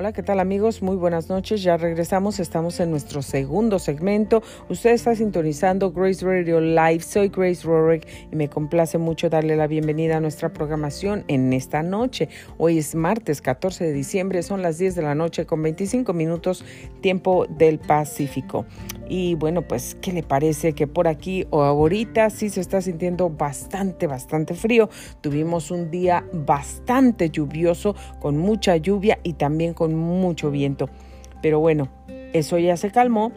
Hola, 0.00 0.14
¿qué 0.14 0.22
tal 0.22 0.40
amigos? 0.40 0.80
Muy 0.80 0.96
buenas 0.96 1.28
noches. 1.28 1.62
Ya 1.62 1.76
regresamos. 1.76 2.40
Estamos 2.40 2.80
en 2.80 2.90
nuestro 2.90 3.20
segundo 3.20 3.78
segmento. 3.78 4.42
Usted 4.70 4.92
está 4.92 5.14
sintonizando 5.14 5.92
Grace 5.92 6.24
Radio 6.24 6.58
Live. 6.58 7.00
Soy 7.00 7.28
Grace 7.28 7.68
Rorick 7.68 8.08
y 8.32 8.34
me 8.34 8.48
complace 8.48 8.96
mucho 8.96 9.28
darle 9.28 9.56
la 9.56 9.66
bienvenida 9.66 10.16
a 10.16 10.20
nuestra 10.20 10.54
programación 10.54 11.24
en 11.28 11.52
esta 11.52 11.82
noche. 11.82 12.30
Hoy 12.56 12.78
es 12.78 12.94
martes 12.94 13.42
14 13.42 13.84
de 13.84 13.92
diciembre. 13.92 14.42
Son 14.42 14.62
las 14.62 14.78
10 14.78 14.94
de 14.94 15.02
la 15.02 15.14
noche 15.14 15.44
con 15.44 15.62
25 15.62 16.14
minutos 16.14 16.64
tiempo 17.02 17.44
del 17.50 17.78
Pacífico. 17.78 18.64
Y 19.10 19.34
bueno, 19.34 19.62
pues, 19.62 19.96
¿qué 20.00 20.12
le 20.12 20.22
parece 20.22 20.72
que 20.72 20.86
por 20.86 21.08
aquí 21.08 21.44
o 21.50 21.64
ahorita 21.64 22.30
sí 22.30 22.48
se 22.48 22.60
está 22.60 22.80
sintiendo 22.80 23.28
bastante, 23.28 24.06
bastante 24.06 24.54
frío? 24.54 24.88
Tuvimos 25.20 25.72
un 25.72 25.90
día 25.90 26.24
bastante 26.32 27.28
lluvioso, 27.28 27.96
con 28.20 28.38
mucha 28.38 28.76
lluvia 28.76 29.18
y 29.24 29.32
también 29.32 29.74
con 29.74 29.89
mucho 29.94 30.50
viento. 30.50 30.88
Pero 31.42 31.60
bueno, 31.60 31.88
eso 32.32 32.58
ya 32.58 32.76
se 32.76 32.90
calmó, 32.90 33.32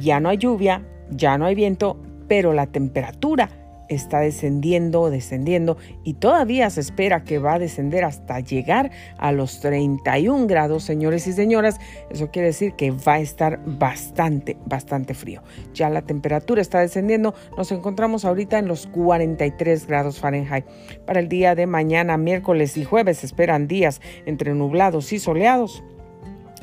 ya 0.00 0.20
no 0.20 0.28
hay 0.28 0.38
lluvia, 0.38 0.82
ya 1.10 1.38
no 1.38 1.46
hay 1.46 1.54
viento, 1.54 1.96
pero 2.28 2.52
la 2.52 2.66
temperatura 2.66 3.63
está 3.88 4.20
descendiendo, 4.20 5.10
descendiendo 5.10 5.76
y 6.02 6.14
todavía 6.14 6.70
se 6.70 6.80
espera 6.80 7.24
que 7.24 7.38
va 7.38 7.54
a 7.54 7.58
descender 7.58 8.04
hasta 8.04 8.40
llegar 8.40 8.90
a 9.18 9.32
los 9.32 9.60
31 9.60 10.46
grados, 10.46 10.84
señores 10.84 11.26
y 11.26 11.32
señoras. 11.32 11.80
Eso 12.10 12.30
quiere 12.30 12.48
decir 12.48 12.74
que 12.74 12.90
va 12.90 13.14
a 13.14 13.20
estar 13.20 13.60
bastante, 13.64 14.56
bastante 14.66 15.14
frío. 15.14 15.42
Ya 15.74 15.90
la 15.90 16.02
temperatura 16.02 16.62
está 16.62 16.80
descendiendo. 16.80 17.34
Nos 17.56 17.72
encontramos 17.72 18.24
ahorita 18.24 18.58
en 18.58 18.68
los 18.68 18.86
43 18.86 19.86
grados 19.86 20.20
Fahrenheit. 20.20 20.64
Para 21.06 21.20
el 21.20 21.28
día 21.28 21.54
de 21.54 21.66
mañana, 21.66 22.16
miércoles 22.16 22.76
y 22.76 22.84
jueves, 22.84 23.24
esperan 23.24 23.66
días 23.66 24.00
entre 24.26 24.54
nublados 24.54 25.12
y 25.12 25.18
soleados 25.18 25.82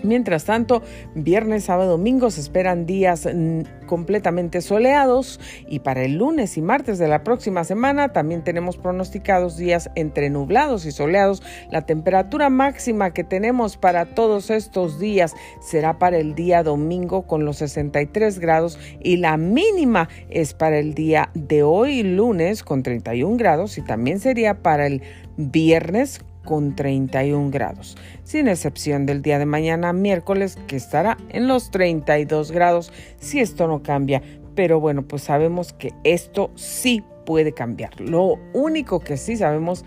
Mientras 0.03 0.45
tanto, 0.45 0.81
viernes, 1.15 1.65
sábado, 1.65 1.91
domingo 1.91 2.31
se 2.31 2.41
esperan 2.41 2.85
días 2.85 3.27
mm, 3.31 3.85
completamente 3.85 4.61
soleados 4.61 5.39
y 5.67 5.79
para 5.79 6.03
el 6.03 6.17
lunes 6.17 6.57
y 6.57 6.61
martes 6.61 6.97
de 6.97 7.07
la 7.07 7.23
próxima 7.23 7.63
semana 7.63 8.13
también 8.13 8.43
tenemos 8.43 8.77
pronosticados 8.77 9.57
días 9.57 9.89
entre 9.95 10.29
nublados 10.29 10.85
y 10.85 10.91
soleados. 10.91 11.43
La 11.69 11.85
temperatura 11.85 12.49
máxima 12.49 13.11
que 13.11 13.23
tenemos 13.23 13.77
para 13.77 14.13
todos 14.13 14.49
estos 14.49 14.99
días 14.99 15.33
será 15.59 15.99
para 15.99 16.17
el 16.17 16.35
día 16.35 16.63
domingo 16.63 17.27
con 17.27 17.45
los 17.45 17.57
63 17.57 18.39
grados 18.39 18.79
y 19.01 19.17
la 19.17 19.37
mínima 19.37 20.09
es 20.29 20.53
para 20.53 20.79
el 20.79 20.93
día 20.93 21.29
de 21.33 21.63
hoy 21.63 22.03
lunes 22.03 22.63
con 22.63 22.83
31 22.83 23.37
grados 23.37 23.77
y 23.77 23.81
también 23.81 24.19
sería 24.19 24.61
para 24.61 24.87
el 24.87 25.01
viernes 25.37 26.21
con 26.43 26.75
31 26.75 27.51
grados, 27.51 27.97
sin 28.23 28.47
excepción 28.47 29.05
del 29.05 29.21
día 29.21 29.39
de 29.39 29.45
mañana 29.45 29.93
miércoles 29.93 30.57
que 30.67 30.75
estará 30.75 31.17
en 31.29 31.47
los 31.47 31.71
32 31.71 32.51
grados 32.51 32.91
si 33.17 33.39
esto 33.39 33.67
no 33.67 33.83
cambia. 33.83 34.21
Pero 34.55 34.79
bueno, 34.79 35.03
pues 35.03 35.23
sabemos 35.23 35.73
que 35.73 35.93
esto 36.03 36.51
sí 36.55 37.03
puede 37.25 37.53
cambiar. 37.53 37.99
Lo 38.01 38.37
único 38.53 38.99
que 38.99 39.17
sí 39.17 39.37
sabemos 39.37 39.85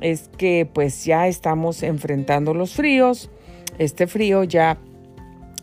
es 0.00 0.28
que 0.36 0.68
pues 0.70 1.04
ya 1.04 1.28
estamos 1.28 1.82
enfrentando 1.82 2.52
los 2.54 2.74
fríos. 2.74 3.30
Este 3.78 4.06
frío 4.06 4.44
ya 4.44 4.78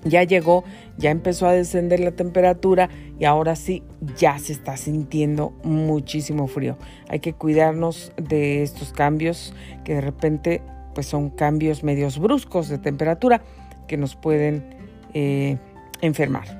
ya 0.03 0.23
llegó, 0.23 0.63
ya 0.97 1.11
empezó 1.11 1.47
a 1.47 1.53
descender 1.53 1.99
la 1.99 2.11
temperatura 2.11 2.89
y 3.19 3.25
ahora 3.25 3.55
sí 3.55 3.83
ya 4.17 4.39
se 4.39 4.53
está 4.53 4.77
sintiendo 4.77 5.53
muchísimo 5.63 6.47
frío. 6.47 6.77
Hay 7.09 7.19
que 7.19 7.33
cuidarnos 7.33 8.11
de 8.17 8.63
estos 8.63 8.93
cambios 8.93 9.53
que 9.83 9.95
de 9.95 10.01
repente 10.01 10.61
pues 10.95 11.07
son 11.07 11.29
cambios 11.29 11.83
medios 11.83 12.17
bruscos 12.17 12.69
de 12.69 12.77
temperatura 12.77 13.41
que 13.87 13.97
nos 13.97 14.15
pueden 14.15 14.75
eh, 15.13 15.57
enfermar. 16.01 16.57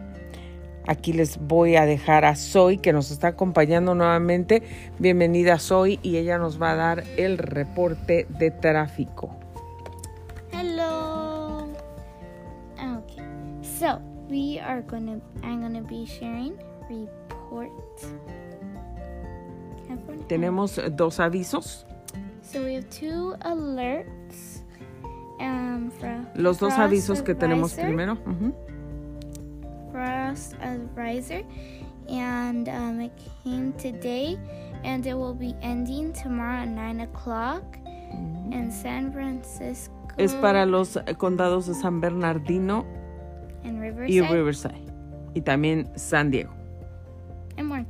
Aquí 0.86 1.14
les 1.14 1.38
voy 1.40 1.76
a 1.76 1.86
dejar 1.86 2.26
a 2.26 2.36
Zoe 2.36 2.78
que 2.78 2.94
nos 2.94 3.12
está 3.12 3.30
acompañando 3.30 3.96
nuevamente. 3.96 4.64
Bienvenida 4.98 5.60
Zoe 5.60 6.00
y 6.02 6.18
ella 6.18 6.38
nos 6.38 6.62
va 6.62 6.72
a 6.72 6.76
dar 6.76 7.04
el 7.18 7.38
reporte 7.38 8.28
de 8.38 8.52
tráfico. 8.52 9.30
So 13.80 14.09
we 14.30 14.60
are 14.60 14.82
gonna 14.82 15.20
I'm 15.44 15.62
gonna 15.62 15.82
be 15.82 16.06
sharing 16.06 16.58
report. 16.90 17.72
Tenemos 20.28 20.80
dos 20.96 21.20
avisos. 21.20 21.86
So 22.42 22.64
we 22.64 22.76
have 22.76 22.90
two 22.90 23.36
alerts. 23.42 24.62
Um, 25.40 25.92
Los 26.36 26.60
dos 26.60 26.74
avisos 26.74 27.22
que 27.24 27.34
tenemos 27.34 27.74
primero. 27.74 28.14
Uh 28.14 28.34
-huh. 28.34 28.54
Frost 29.92 30.56
advisor, 30.62 31.44
and 32.08 32.68
um, 32.68 33.02
it 33.02 33.12
came 33.44 33.74
today, 33.74 34.38
and 34.84 35.06
it 35.06 35.16
will 35.16 35.34
be 35.34 35.56
ending 35.62 36.14
tomorrow 36.14 36.62
at 36.62 36.70
nine 36.70 37.02
o'clock 37.02 37.64
uh 37.82 37.90
-huh. 37.90 38.54
in 38.54 38.72
San 38.72 39.12
Francisco. 39.12 39.96
Es 40.18 40.36
para 40.36 40.66
los 40.66 41.00
condados 41.18 41.66
de 41.68 41.74
San 41.74 42.02
Bernardino 42.02 42.86
and 43.64 43.82
Riverside. 43.82 44.14
Y 44.14 44.22
Riverside. 44.22 44.92
Y 45.36 45.42
también 45.42 45.90
San 45.96 46.32
Diego. 46.32 46.52
And 47.58 47.68
more. 47.68 47.86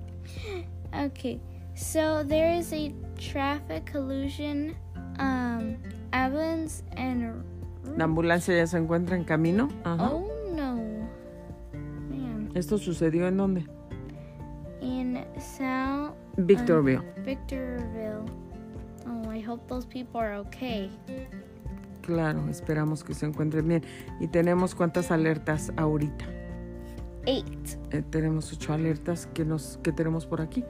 Okay, 0.94 1.40
so 1.76 2.24
there 2.24 2.52
is 2.52 2.74
a 2.74 2.94
traffic 3.18 3.86
collision. 3.86 4.76
Um, 5.20 5.78
Evans 6.14 6.84
and. 6.98 7.44
La 7.98 8.06
ambulancia 8.06 8.56
ya 8.56 8.68
se 8.68 8.78
encuentra 8.78 9.16
en 9.16 9.24
camino. 9.24 9.70
Ajá. 9.84 10.12
Oh 10.12 10.28
no. 10.54 10.76
Man. 12.10 12.52
¿Esto 12.56 12.78
sucedió 12.78 13.28
en 13.28 13.38
dónde? 13.38 13.66
In 14.82 15.26
South. 15.38 16.14
Victorville. 16.38 17.00
Um, 17.00 17.24
Victorville. 17.24 18.26
Oh, 19.08 19.30
I 19.30 19.40
hope 19.40 19.68
those 19.68 19.86
people 19.86 20.20
are 20.20 20.36
okay. 20.36 20.90
Claro, 22.10 22.50
esperamos 22.50 23.04
que 23.04 23.14
se 23.14 23.28
encuentren 23.28 23.68
bien. 23.68 23.84
¿Y 24.20 24.28
tenemos 24.30 24.74
cuántas 24.74 25.12
alertas 25.12 25.72
ahorita? 25.78 26.26
Eight. 27.28 27.46
Eh, 27.92 28.02
tenemos 28.10 28.52
ocho 28.52 28.74
alertas 28.74 29.28
que, 29.28 29.46
nos, 29.46 29.78
que 29.84 29.92
tenemos 29.92 30.26
por 30.26 30.42
aquí. 30.42 30.66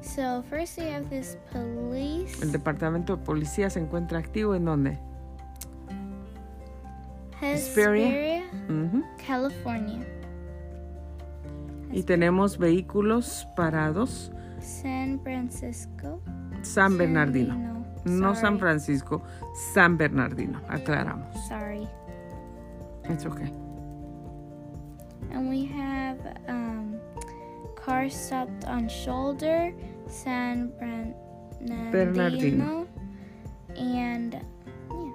So, 0.00 0.42
first 0.50 0.76
we 0.78 0.92
have 0.92 1.04
this 1.08 1.38
police. 1.52 2.42
El 2.42 2.50
departamento 2.50 3.16
de 3.16 3.22
policía 3.22 3.70
se 3.70 3.78
encuentra 3.78 4.18
activo 4.18 4.56
en 4.56 4.64
dónde? 4.64 4.98
Hesperia, 7.40 8.42
California. 9.24 10.04
Y 11.92 12.02
tenemos 12.02 12.58
vehículos 12.58 13.46
parados. 13.54 14.32
San 14.58 15.20
Francisco. 15.20 16.20
San 16.62 16.98
Bernardino. 16.98 17.71
No 18.04 18.34
San 18.34 18.58
Francisco, 18.58 19.22
San 19.72 19.96
Bernardino, 19.96 20.60
aclaramos. 20.68 21.32
Sorry. 21.48 21.88
It's 23.04 23.24
okay. 23.26 23.50
And 25.30 25.48
we 25.48 25.64
have 25.66 26.18
um, 26.48 27.00
car 27.76 28.08
stopped 28.10 28.64
on 28.64 28.88
shoulder, 28.88 29.72
San 30.08 30.72
Bernardino. 30.78 31.90
Bernardino. 31.90 32.88
And 33.76 34.34
yeah. 34.90 35.12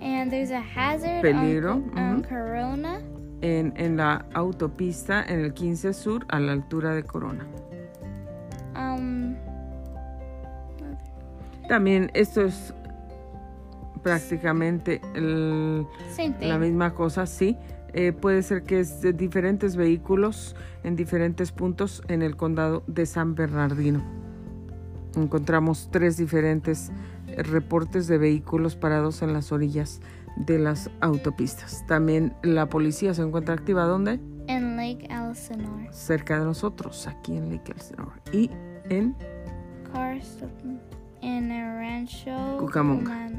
And 0.00 0.30
there's 0.30 0.50
a 0.50 0.60
hazard 0.60 1.22
Peligro. 1.24 1.74
on, 1.92 1.98
on 1.98 2.22
Corona. 2.22 3.02
En, 3.42 3.72
en 3.76 3.96
la 3.96 4.24
autopista 4.34 5.24
en 5.28 5.44
el 5.44 5.52
15 5.52 5.92
Sur 5.92 6.24
a 6.28 6.40
la 6.40 6.52
altura 6.52 6.94
de 6.94 7.02
Corona. 7.02 7.46
Um, 8.74 9.13
también 11.68 12.10
esto 12.14 12.42
es 12.42 12.74
prácticamente 14.02 15.00
la 15.14 16.58
misma 16.58 16.94
cosa, 16.94 17.26
sí. 17.26 17.56
Eh, 17.94 18.12
puede 18.12 18.42
ser 18.42 18.64
que 18.64 18.80
es 18.80 19.00
de 19.00 19.12
diferentes 19.12 19.76
vehículos 19.76 20.56
en 20.82 20.96
diferentes 20.96 21.52
puntos 21.52 22.02
en 22.08 22.22
el 22.22 22.36
condado 22.36 22.82
de 22.88 23.06
San 23.06 23.34
Bernardino. 23.34 24.02
Encontramos 25.16 25.88
tres 25.92 26.16
diferentes 26.16 26.90
reportes 27.36 28.08
de 28.08 28.18
vehículos 28.18 28.74
parados 28.74 29.22
en 29.22 29.32
las 29.32 29.52
orillas 29.52 30.00
de 30.36 30.58
las 30.58 30.90
autopistas. 31.00 31.84
También 31.86 32.34
la 32.42 32.68
policía 32.68 33.14
se 33.14 33.22
encuentra 33.22 33.54
activa 33.54 33.84
¿dónde? 33.84 34.20
En 34.48 34.76
Lake 34.76 35.08
Elsinore. 35.08 35.88
Cerca 35.92 36.38
de 36.40 36.44
nosotros, 36.44 37.06
aquí 37.06 37.36
en 37.36 37.50
Lake 37.50 37.72
Elsinore. 37.72 38.20
Y 38.32 38.50
en 38.88 39.16
en 41.24 41.50
el 41.50 41.78
rancho 41.78 42.56
Cucamonga. 42.58 43.30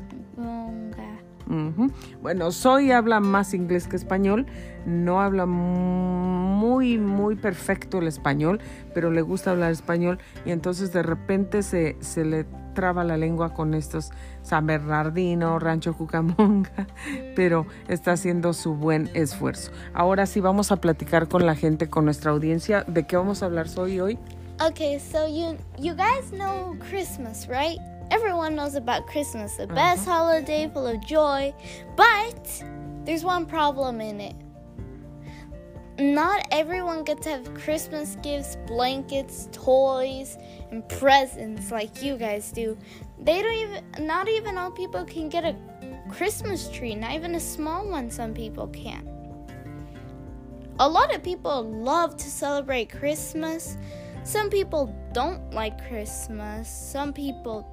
Bueno, 2.21 2.51
Soy 2.51 2.91
habla 2.91 3.19
más 3.19 3.53
inglés 3.53 3.87
que 3.87 3.95
español, 3.95 4.47
no 4.85 5.21
habla 5.21 5.45
muy, 5.45 6.97
muy 6.97 7.35
perfecto 7.35 7.99
el 7.99 8.07
español, 8.07 8.59
pero 8.93 9.11
le 9.11 9.21
gusta 9.21 9.51
hablar 9.51 9.71
español 9.71 10.17
y 10.43 10.51
entonces 10.51 10.91
de 10.91 11.03
repente 11.03 11.61
se, 11.61 11.97
se 11.99 12.25
le 12.25 12.45
traba 12.73 13.03
la 13.03 13.15
lengua 13.15 13.53
con 13.53 13.73
estos 13.75 14.11
San 14.41 14.65
Bernardino, 14.65 15.59
Rancho 15.59 15.93
Cucamonga, 15.93 16.87
pero 17.35 17.67
está 17.87 18.13
haciendo 18.13 18.53
su 18.53 18.75
buen 18.75 19.09
esfuerzo. 19.13 19.71
Ahora 19.93 20.25
sí 20.25 20.41
vamos 20.41 20.71
a 20.71 20.77
platicar 20.77 21.27
con 21.27 21.45
la 21.45 21.55
gente, 21.55 21.89
con 21.89 22.05
nuestra 22.05 22.31
audiencia. 22.31 22.83
¿De 22.83 23.05
qué 23.05 23.17
vamos 23.17 23.43
a 23.43 23.45
hablar 23.45 23.67
hoy 23.77 23.99
hoy? 23.99 24.19
Okay, 24.61 24.99
so 24.99 25.25
you 25.25 25.57
you 25.77 25.93
guys 25.93 26.31
know 26.31 26.77
Christmas, 26.79 27.47
right? 27.49 27.77
Everyone 28.09 28.55
knows 28.55 28.75
about 28.75 29.05
Christmas, 29.05 29.57
the 29.57 29.63
uh-huh. 29.63 29.75
best 29.75 30.05
holiday 30.05 30.69
full 30.73 30.87
of 30.87 31.05
joy, 31.05 31.53
but 31.97 32.63
there's 33.03 33.25
one 33.25 33.45
problem 33.45 33.99
in 33.99 34.21
it. 34.21 34.35
Not 35.99 36.47
everyone 36.51 37.03
gets 37.03 37.23
to 37.23 37.31
have 37.31 37.53
Christmas 37.53 38.15
gifts, 38.23 38.55
blankets, 38.65 39.49
toys, 39.51 40.37
and 40.71 40.87
presents 40.87 41.69
like 41.69 42.01
you 42.01 42.15
guys 42.15 42.49
do. 42.53 42.77
They 43.19 43.41
don't 43.41 43.53
even 43.53 44.07
not 44.07 44.29
even 44.29 44.57
all 44.57 44.71
people 44.71 45.03
can 45.03 45.27
get 45.27 45.43
a 45.43 45.53
Christmas 46.09 46.69
tree, 46.69 46.95
not 46.95 47.11
even 47.11 47.35
a 47.35 47.41
small 47.41 47.89
one 47.89 48.09
some 48.09 48.33
people 48.33 48.67
can. 48.67 49.05
A 50.79 50.87
lot 50.87 51.13
of 51.13 51.21
people 51.23 51.61
love 51.63 52.15
to 52.15 52.29
celebrate 52.29 52.89
Christmas. 52.89 53.77
Some 54.25 54.49
people 54.49 54.93
don't 55.13 55.53
like 55.53 55.87
Christmas. 55.87 56.67
Some 56.67 57.13
people 57.13 57.63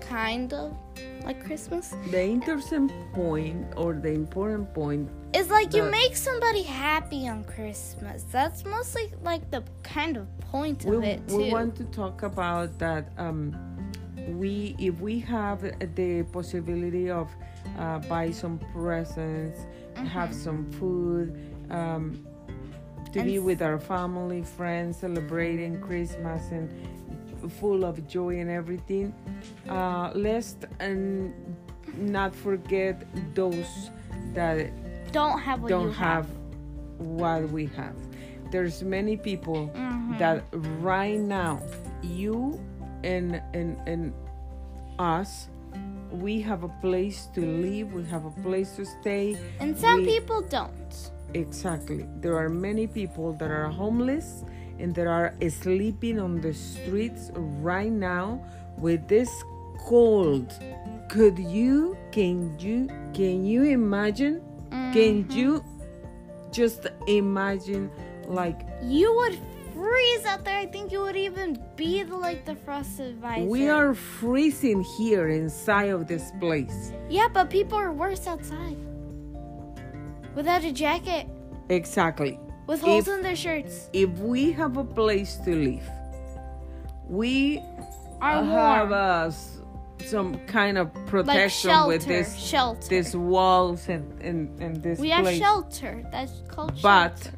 kind 0.00 0.52
of 0.54 0.76
like 1.24 1.44
Christmas. 1.44 1.92
The 2.12 2.22
interesting 2.22 2.88
point 3.12 3.66
or 3.76 3.94
the 3.94 4.10
important 4.10 4.72
point 4.72 5.10
is 5.34 5.50
like 5.50 5.74
you 5.74 5.82
make 5.82 6.16
somebody 6.16 6.62
happy 6.62 7.28
on 7.28 7.42
Christmas. 7.42 8.24
That's 8.30 8.64
mostly 8.64 9.12
like 9.22 9.50
the 9.50 9.64
kind 9.82 10.16
of 10.16 10.26
point 10.38 10.84
of 10.84 11.02
it 11.02 11.26
too. 11.26 11.36
we 11.36 11.52
want 11.52 11.74
to 11.76 11.84
talk 11.86 12.22
about 12.22 12.78
that 12.78 13.10
um, 13.18 13.56
we 14.28 14.76
if 14.78 15.00
we 15.00 15.18
have 15.18 15.62
the 15.96 16.22
possibility 16.32 17.10
of 17.10 17.28
uh, 17.76 17.98
buy 17.98 18.30
some 18.30 18.60
presents 18.72 19.66
have 19.96 20.34
some 20.34 20.70
food 20.72 21.38
um, 21.70 22.26
to 23.12 23.18
And 23.20 23.28
be 23.28 23.38
with 23.38 23.60
our 23.62 23.78
family 23.78 24.42
friends 24.42 24.98
celebrating 24.98 25.80
christmas 25.80 26.50
and 26.50 26.68
full 27.60 27.84
of 27.84 28.06
joy 28.06 28.38
and 28.38 28.50
everything 28.50 29.14
uh, 29.68 30.10
let's 30.14 30.56
and 30.78 31.32
not 31.96 32.34
forget 32.34 33.02
those 33.34 33.90
that 34.34 34.70
don't 35.12 35.38
have 35.40 35.60
what 35.62 35.68
don't 35.70 35.86
you 35.86 35.92
have 35.92 36.26
what 36.98 37.50
we 37.50 37.64
have. 37.66 37.96
There's 38.52 38.82
many 38.82 39.16
people 39.16 39.70
Mhm. 39.74 40.18
that 40.18 40.44
right 40.82 41.18
now, 41.18 41.60
you 42.02 42.60
and 43.02 43.40
and 43.54 43.76
and 43.86 44.12
us, 44.98 45.48
we 46.12 46.40
have 46.42 46.62
a 46.62 46.68
place 46.84 47.26
to 47.34 47.40
live, 47.40 47.92
we 47.94 48.04
have 48.04 48.24
a 48.26 48.34
place 48.42 48.76
to 48.76 48.84
stay. 48.84 49.36
And 49.60 49.76
some 49.76 50.00
we- 50.00 50.06
people 50.18 50.42
don't. 50.42 50.92
Exactly. 51.34 52.06
There 52.20 52.36
are 52.36 52.48
many 52.48 52.86
people 52.86 53.32
that 53.34 53.50
are 53.50 53.68
homeless 53.68 54.44
and 54.78 54.94
that 54.94 55.06
are 55.06 55.34
sleeping 55.48 56.18
on 56.18 56.40
the 56.40 56.54
streets 56.54 57.30
right 57.34 57.92
now 57.92 58.42
with 58.78 59.06
this 59.08 59.30
cold. 59.86 60.52
Could 61.08 61.38
you 61.38 61.96
can 62.12 62.58
you 62.58 62.88
can 63.12 63.44
you 63.44 63.64
imagine? 63.64 64.42
Can 64.92 65.24
Mhm. 65.24 65.34
you 65.34 65.64
just 66.50 66.86
imagine 67.06 67.90
like 68.26 68.66
You 68.82 69.14
would 69.14 69.38
freeze 69.74 70.24
out 70.24 70.44
there. 70.44 70.58
I 70.58 70.66
think 70.66 70.90
you 70.92 71.00
would 71.00 71.16
even 71.16 71.58
be 71.76 72.02
the, 72.02 72.16
like 72.16 72.44
the 72.44 72.54
frost 72.54 72.98
advisor. 73.00 73.46
we 73.46 73.68
are 73.68 73.94
freezing 73.94 74.80
here 74.98 75.28
inside 75.28 75.90
of 75.90 76.06
this 76.06 76.32
place? 76.40 76.92
Yeah, 77.08 77.28
but 77.32 77.50
people 77.50 77.78
are 77.78 77.92
worse 77.92 78.26
outside. 78.26 78.76
Without 80.34 80.64
a 80.64 80.72
jacket, 80.72 81.26
Exactly. 81.68 82.38
with 82.66 82.80
holes 82.80 83.08
If- 83.08 83.14
in 83.16 83.22
their 83.22 83.36
shirts, 83.36 83.88
If 83.92 84.10
we 84.18 84.52
have 84.52 84.76
a 84.76 84.84
place 84.84 85.36
to 85.44 85.54
live, 85.54 85.88
we 87.08 87.62
are 88.20 88.44
have 88.44 88.92
uh, 88.92 89.30
some 90.04 90.38
kind 90.46 90.78
of 90.78 90.94
like 90.94 91.06
protection 91.06 91.70
shelter. 91.70 91.88
with 91.88 92.06
this 92.06 92.36
shelter. 92.36 92.88
this 92.88 93.14
walls 93.14 93.88
and 93.88 94.04
and, 94.22 94.60
and 94.62 94.82
this 94.82 94.98
we 94.98 95.10
have 95.10 95.28
shelter. 95.34 96.06
That's 96.12 96.42
called 96.48 96.72
But 96.82 97.18
shelter. 97.18 97.36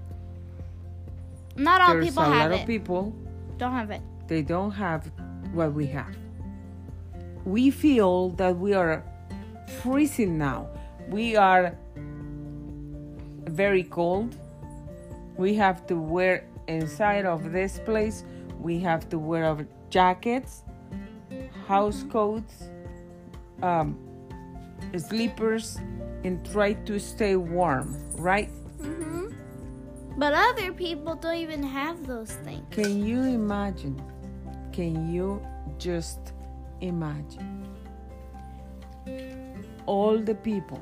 Not 1.57 1.81
all 1.81 2.01
people 2.01 2.23
a 2.23 2.27
have 2.27 2.51
lot 2.51 2.59
it. 2.59 2.63
of 2.63 2.67
people 2.67 3.13
Don't 3.59 3.73
have 3.73 3.91
it. 3.91 4.01
they 4.29 4.43
don't 4.43 4.71
have 4.73 5.11
what 5.55 5.73
we 5.75 5.87
have. 5.87 6.15
We 7.45 7.71
feel 7.71 8.31
that 8.31 8.57
we 8.59 8.75
are 8.75 9.03
freezing 9.83 10.39
now. 10.39 10.69
We 11.11 11.37
are 11.37 11.75
very 13.47 13.83
cold. 13.85 14.37
We 15.37 15.55
have 15.55 15.87
to 15.87 15.97
wear 15.97 16.47
inside 16.69 17.25
of 17.27 17.53
this 17.53 17.79
place. 17.81 18.25
We 18.61 18.79
have 18.81 19.09
to 19.11 19.19
wear 19.19 19.45
our 19.45 19.67
jackets, 19.91 20.63
house 21.67 22.05
coats, 22.11 22.69
um, 23.63 23.99
sleepers, 24.97 25.79
and 26.25 26.45
try 26.51 26.75
to 26.75 26.99
stay 26.99 27.37
warm. 27.37 27.97
Right? 28.17 28.49
hmm 28.81 29.29
But 30.17 30.35
other 30.35 30.73
people 30.73 31.15
don't 31.17 31.37
even 31.37 31.63
have 31.63 32.07
those 32.07 32.33
things. 32.45 32.65
Can 32.71 33.05
you 33.05 33.23
imagine? 33.23 34.01
Can 34.73 35.13
you 35.13 35.45
just 35.79 36.33
imagine? 36.81 37.67
All 39.87 40.19
the 40.19 40.35
people 40.35 40.81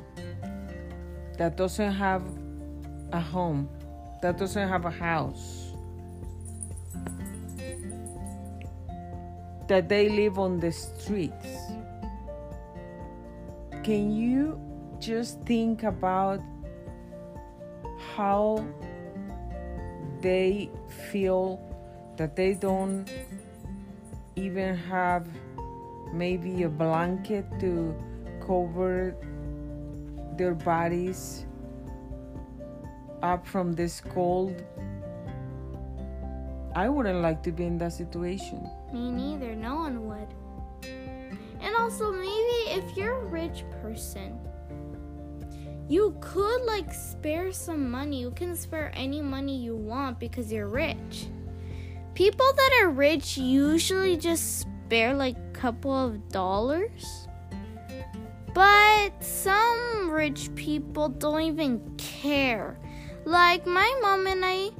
that 1.38 1.56
doesn't 1.56 1.92
have 1.92 2.22
a 3.12 3.20
home, 3.20 3.68
that 4.22 4.38
doesn't 4.38 4.68
have 4.68 4.84
a 4.84 4.90
house, 4.90 5.72
that 9.68 9.88
they 9.88 10.08
live 10.08 10.38
on 10.38 10.60
the 10.60 10.72
streets. 10.72 11.58
Can 13.82 14.10
you 14.10 14.60
just 14.98 15.40
think 15.42 15.82
about 15.84 16.40
how 18.16 18.64
they 20.20 20.70
feel 21.10 21.58
that 22.16 22.36
they 22.36 22.52
don't 22.54 23.10
even 24.36 24.76
have 24.76 25.26
maybe 26.12 26.64
a 26.64 26.68
blanket 26.68 27.46
to 27.60 27.94
cover 28.46 29.14
their 30.36 30.54
bodies 30.54 31.46
up 33.22 33.46
from 33.46 33.72
this 33.72 34.00
cold. 34.00 34.62
I 36.74 36.88
wouldn't 36.88 37.20
like 37.20 37.42
to 37.44 37.52
be 37.52 37.64
in 37.64 37.78
that 37.78 37.92
situation. 37.92 38.68
Me 38.92 39.10
neither. 39.10 39.54
No 39.54 39.76
one 39.76 40.06
would. 40.06 40.28
And 41.60 41.74
also, 41.76 42.12
maybe 42.12 42.80
if 42.80 42.96
you're 42.96 43.22
a 43.22 43.26
rich 43.26 43.64
person, 43.82 44.38
you 45.88 46.16
could 46.20 46.62
like 46.62 46.94
spare 46.94 47.52
some 47.52 47.90
money. 47.90 48.20
You 48.20 48.30
can 48.30 48.56
spare 48.56 48.92
any 48.94 49.20
money 49.20 49.56
you 49.56 49.74
want 49.74 50.20
because 50.20 50.52
you're 50.52 50.68
rich. 50.68 51.26
People 52.14 52.46
that 52.56 52.80
are 52.82 52.90
rich 52.90 53.36
usually 53.36 54.16
just 54.16 54.60
spare 54.60 55.14
like 55.14 55.36
a 55.36 55.50
couple 55.52 55.92
of 55.92 56.28
dollars. 56.28 57.26
But 58.54 59.22
some 59.22 60.10
rich 60.10 60.54
people 60.54 61.08
don't 61.08 61.42
even 61.42 61.96
care. 61.96 62.78
Like 63.30 63.64
my 63.64 63.96
mom 64.02 64.26
and 64.26 64.44
I 64.44 64.70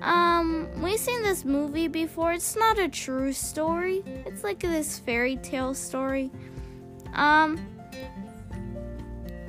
um, 0.00 0.68
we've 0.80 0.98
seen 0.98 1.22
this 1.22 1.44
movie 1.44 1.86
before. 1.86 2.32
It's 2.32 2.56
not 2.56 2.78
a 2.78 2.88
true 2.88 3.30
story. 3.34 4.02
It's 4.24 4.42
like 4.42 4.58
this 4.58 4.98
fairy 4.98 5.36
tale 5.36 5.74
story. 5.74 6.30
Um, 7.12 7.60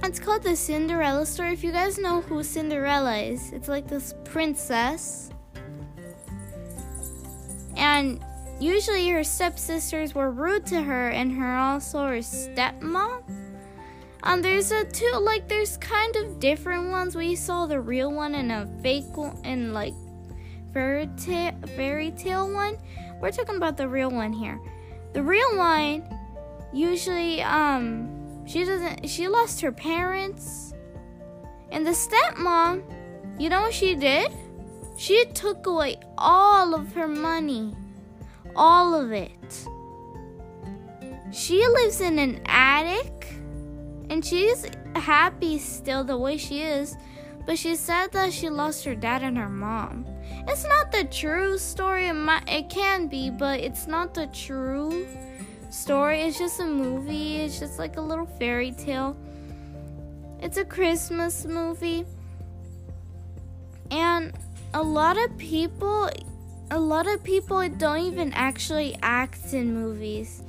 it's 0.04 0.20
called 0.20 0.44
the 0.44 0.58
Cinderella 0.58 1.26
story. 1.26 1.54
If 1.54 1.64
you 1.64 1.72
guys 1.72 1.98
know 1.98 2.20
who 2.20 2.44
Cinderella 2.44 3.16
is, 3.16 3.54
it's 3.54 3.70
like 3.70 3.88
this 3.88 4.14
princess. 4.26 5.30
And 7.78 8.22
usually 8.60 9.08
her 9.12 9.24
stepsisters 9.24 10.14
were 10.14 10.30
rude 10.30 10.66
to 10.66 10.82
her 10.82 11.08
and 11.08 11.32
her 11.32 11.56
also 11.56 12.06
her 12.06 12.18
stepmom. 12.18 13.45
Um, 14.26 14.42
there's 14.42 14.72
a 14.72 14.84
two 14.86 15.12
like 15.22 15.48
there's 15.48 15.78
kind 15.78 16.16
of 16.16 16.40
different 16.40 16.90
ones. 16.90 17.16
We 17.16 17.36
saw 17.36 17.68
the 17.68 17.80
real 17.80 18.12
one 18.12 18.34
and 18.34 18.52
a 18.52 18.68
fake 18.82 19.16
one 19.16 19.40
and 19.44 19.72
like 19.72 19.94
fairy 20.74 21.08
tale 21.16 21.54
fairy 21.76 22.10
tale 22.12 22.52
one. 22.52 22.78
We're 23.22 23.32
talking 23.32 23.58
about 23.58 23.78
the 23.78 23.88
real 23.88 24.10
one 24.10 24.34
here. 24.34 24.60
The 25.14 25.22
real 25.22 25.58
one 25.58 26.04
usually 26.74 27.44
um 27.44 28.46
she 28.48 28.66
doesn't 28.66 29.08
she 29.08 29.28
lost 29.28 29.62
her 29.62 29.72
parents. 29.72 30.74
And 31.72 31.86
the 31.86 31.92
stepmom, 31.92 32.82
you 33.40 33.50
know 33.50 33.62
what 33.62 33.74
she 33.74 33.94
did? 33.94 34.32
She 34.98 35.26
took 35.34 35.68
away 35.68 35.98
all 36.18 36.74
of 36.74 36.94
her 36.94 37.08
money. 37.08 37.76
All 38.56 38.96
of 38.96 39.12
it. 39.12 39.68
She 41.32 41.68
lives 41.68 42.02
in 42.02 42.18
an 42.18 42.42
attic 42.46 43.36
and 44.10 44.24
she's 44.24 44.66
happy 44.96 45.58
still 45.58 46.04
the 46.04 46.18
way 46.18 46.38
she 46.38 46.62
is, 46.62 46.96
but 47.46 47.58
she 47.58 47.76
said 47.76 48.08
that 48.14 48.34
she 48.34 48.50
lost 48.50 48.84
her 48.86 48.96
dad 48.96 49.24
and 49.24 49.38
her 49.38 49.50
mom. 49.50 50.06
It's 50.48 50.66
not 50.66 50.92
the 50.92 51.06
true 51.06 51.58
story. 51.58 52.08
It, 52.08 52.14
might, 52.14 52.48
it 52.50 52.70
can 52.70 53.08
be, 53.08 53.30
but 53.30 53.60
it's 53.60 53.88
not 53.88 54.14
the 54.14 54.28
true 54.28 55.08
story. 55.70 56.22
It's 56.22 56.38
just 56.38 56.60
a 56.60 56.66
movie. 56.66 57.38
It's 57.38 57.60
just 57.60 57.80
like 57.80 57.98
a 57.98 58.02
little 58.02 58.26
fairy 58.26 58.72
tale. 58.72 59.16
It's 60.40 60.58
a 60.58 60.66
Christmas 60.66 61.46
movie. 61.46 62.06
And 63.92 64.34
a 64.74 64.82
lot 64.82 65.18
of 65.18 65.38
people 65.38 66.10
a 66.72 66.80
lot 66.80 67.06
of 67.08 67.24
people 67.24 67.68
don't 67.70 68.00
even 68.00 68.34
actually 68.34 68.98
act 69.04 69.54
in 69.54 69.74
movies. 69.74 70.42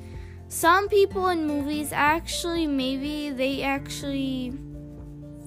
Some 0.48 0.88
people 0.88 1.28
in 1.28 1.44
movies 1.46 1.90
actually 1.92 2.68
maybe 2.68 3.30
they 3.30 3.62
actually 3.62 4.52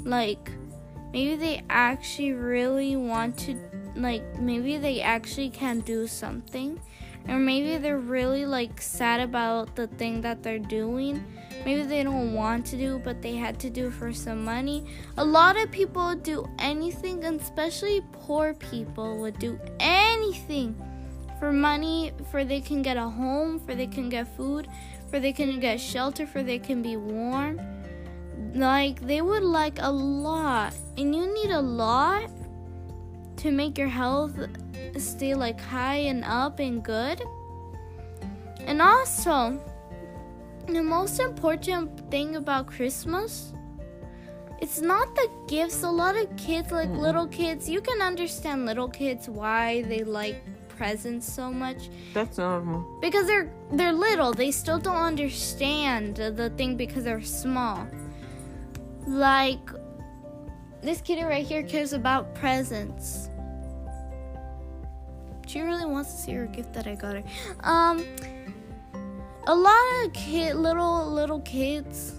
like 0.03 0.51
maybe 1.13 1.36
they 1.36 1.63
actually 1.70 2.34
really 2.34 2.98
want 2.98 3.38
to 3.39 3.58
like 3.96 4.24
maybe 4.39 4.77
they 4.77 5.01
actually 5.01 5.50
can 5.50 5.79
do 5.79 6.06
something. 6.06 6.79
Or 7.27 7.38
maybe 7.38 7.77
they're 7.77 8.00
really 8.00 8.46
like 8.46 8.82
sad 8.82 9.20
about 9.20 9.75
the 9.75 9.88
thing 9.88 10.22
that 10.22 10.41
they're 10.41 10.60
doing. 10.60 11.24
Maybe 11.63 11.84
they 11.84 12.03
don't 12.03 12.34
want 12.34 12.65
to 12.68 12.77
do 12.77 13.00
but 13.00 13.22
they 13.22 13.36
had 13.36 13.58
to 13.62 13.70
do 13.70 13.91
for 13.91 14.12
some 14.12 14.44
money. 14.44 14.86
A 15.18 15.24
lot 15.24 15.56
of 15.56 15.72
people 15.72 16.13
do 16.15 16.46
anything 16.60 17.24
and 17.24 17.39
especially 17.39 18.01
poor 18.12 18.53
people 18.53 19.18
would 19.20 19.39
do 19.39 19.58
anything 19.79 20.75
for 21.39 21.51
money 21.51 22.12
for 22.31 22.43
they 22.43 22.62
can 22.62 22.81
get 22.81 22.98
a 22.98 23.10
home 23.10 23.60
for 23.60 23.75
they 23.75 23.88
can 23.88 24.10
get 24.10 24.27
food 24.27 24.67
for 25.10 25.19
they 25.19 25.34
can 25.34 25.60
get 25.60 25.79
shelter 25.79 26.27
for 26.27 26.43
they 26.43 26.60
can 26.60 26.81
be 26.81 26.98
warm 26.98 27.60
like 28.53 29.00
they 29.01 29.22
would 29.22 29.43
like 29.43 29.79
a 29.79 29.91
lot 29.91 30.74
and 30.98 31.15
you 31.15 31.34
need 31.34 31.51
a 31.51 31.62
lot 31.62 32.29
to 33.38 33.51
make 33.51 33.77
your 33.77 33.88
health 33.88 34.38
stay 34.98 35.34
like 35.34 35.60
high 35.60 36.01
and 36.12 36.24
up 36.25 36.60
and 36.60 36.84
good. 36.84 37.22
And 38.65 38.81
also, 38.81 39.60
the 40.67 40.84
most 40.84 41.19
important 41.19 42.12
thing 42.12 42.36
about 42.36 42.67
Christmas 42.67 43.53
it's 44.62 44.81
not 44.81 45.15
the 45.15 45.29
gifts. 45.48 45.84
A 45.84 45.89
lot 45.89 46.17
of 46.17 46.36
kids, 46.36 46.69
like 46.74 46.89
little 46.89 47.27
kids, 47.27 47.69
you 47.69 47.79
can 47.79 48.01
understand 48.01 48.65
little 48.65 48.89
kids 48.89 49.29
why 49.29 49.84
they 49.84 50.03
like 50.03 50.43
presents 50.80 51.32
so 51.32 51.52
much. 51.52 51.90
That's 52.14 52.38
normal. 52.38 52.86
Because 53.02 53.28
they're 53.28 53.52
they're 53.74 53.92
little. 53.92 54.34
They 54.34 54.50
still 54.50 54.80
don't 54.80 54.96
understand 54.96 56.16
the 56.16 56.50
thing 56.52 56.78
because 56.78 57.04
they're 57.04 57.22
small. 57.22 57.86
Like 59.06 59.70
this 60.82 61.02
kitty 61.02 61.24
right 61.24 61.46
here 61.46 61.64
cares 61.64 61.92
about 61.92 62.34
presents. 62.34 63.30
She 65.48 65.60
really 65.60 65.86
wants 65.86 66.14
to 66.14 66.18
see 66.22 66.32
her 66.34 66.46
gift 66.46 66.74
that 66.74 66.88
I 66.88 66.96
got 66.96 67.16
her. 67.18 67.24
Um, 67.62 68.06
a 69.48 69.56
lot 69.56 70.06
of 70.06 70.14
kid, 70.14 70.56
little 70.56 71.12
little 71.12 71.42
kids 71.42 72.14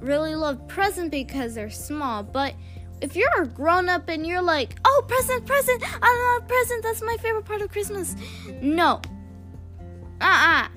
really 0.00 0.34
love 0.34 0.66
presents 0.66 1.10
because 1.10 1.54
they're 1.54 1.68
small. 1.68 2.22
But 2.22 2.54
if 3.00 3.16
you're 3.16 3.42
a 3.42 3.46
grown 3.46 3.88
up 3.88 4.08
and 4.08 4.26
you're 4.26 4.42
like, 4.42 4.78
oh, 4.84 5.04
present, 5.06 5.46
present, 5.46 5.82
I 6.02 6.38
love 6.38 6.48
present, 6.48 6.82
That's 6.82 7.02
my 7.02 7.16
favorite 7.18 7.44
part 7.44 7.62
of 7.62 7.70
Christmas. 7.70 8.16
No. 8.60 9.00
Uh 10.20 10.24
uh-uh. 10.24 10.64
uh 10.64 10.68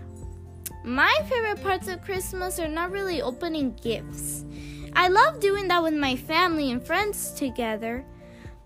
My 0.84 1.13
favorite 1.30 1.63
parts 1.63 1.88
of 1.88 2.01
Christmas 2.01 2.60
are 2.60 2.68
not 2.68 2.92
really 2.92 3.22
opening 3.22 3.74
gifts. 3.82 4.46
I 4.94 5.08
love 5.08 5.40
doing 5.40 5.68
that 5.70 5.84
with 5.84 5.94
my 5.94 6.16
family 6.16 6.72
and 6.72 6.86
friends 6.86 7.32
together. 7.32 8.06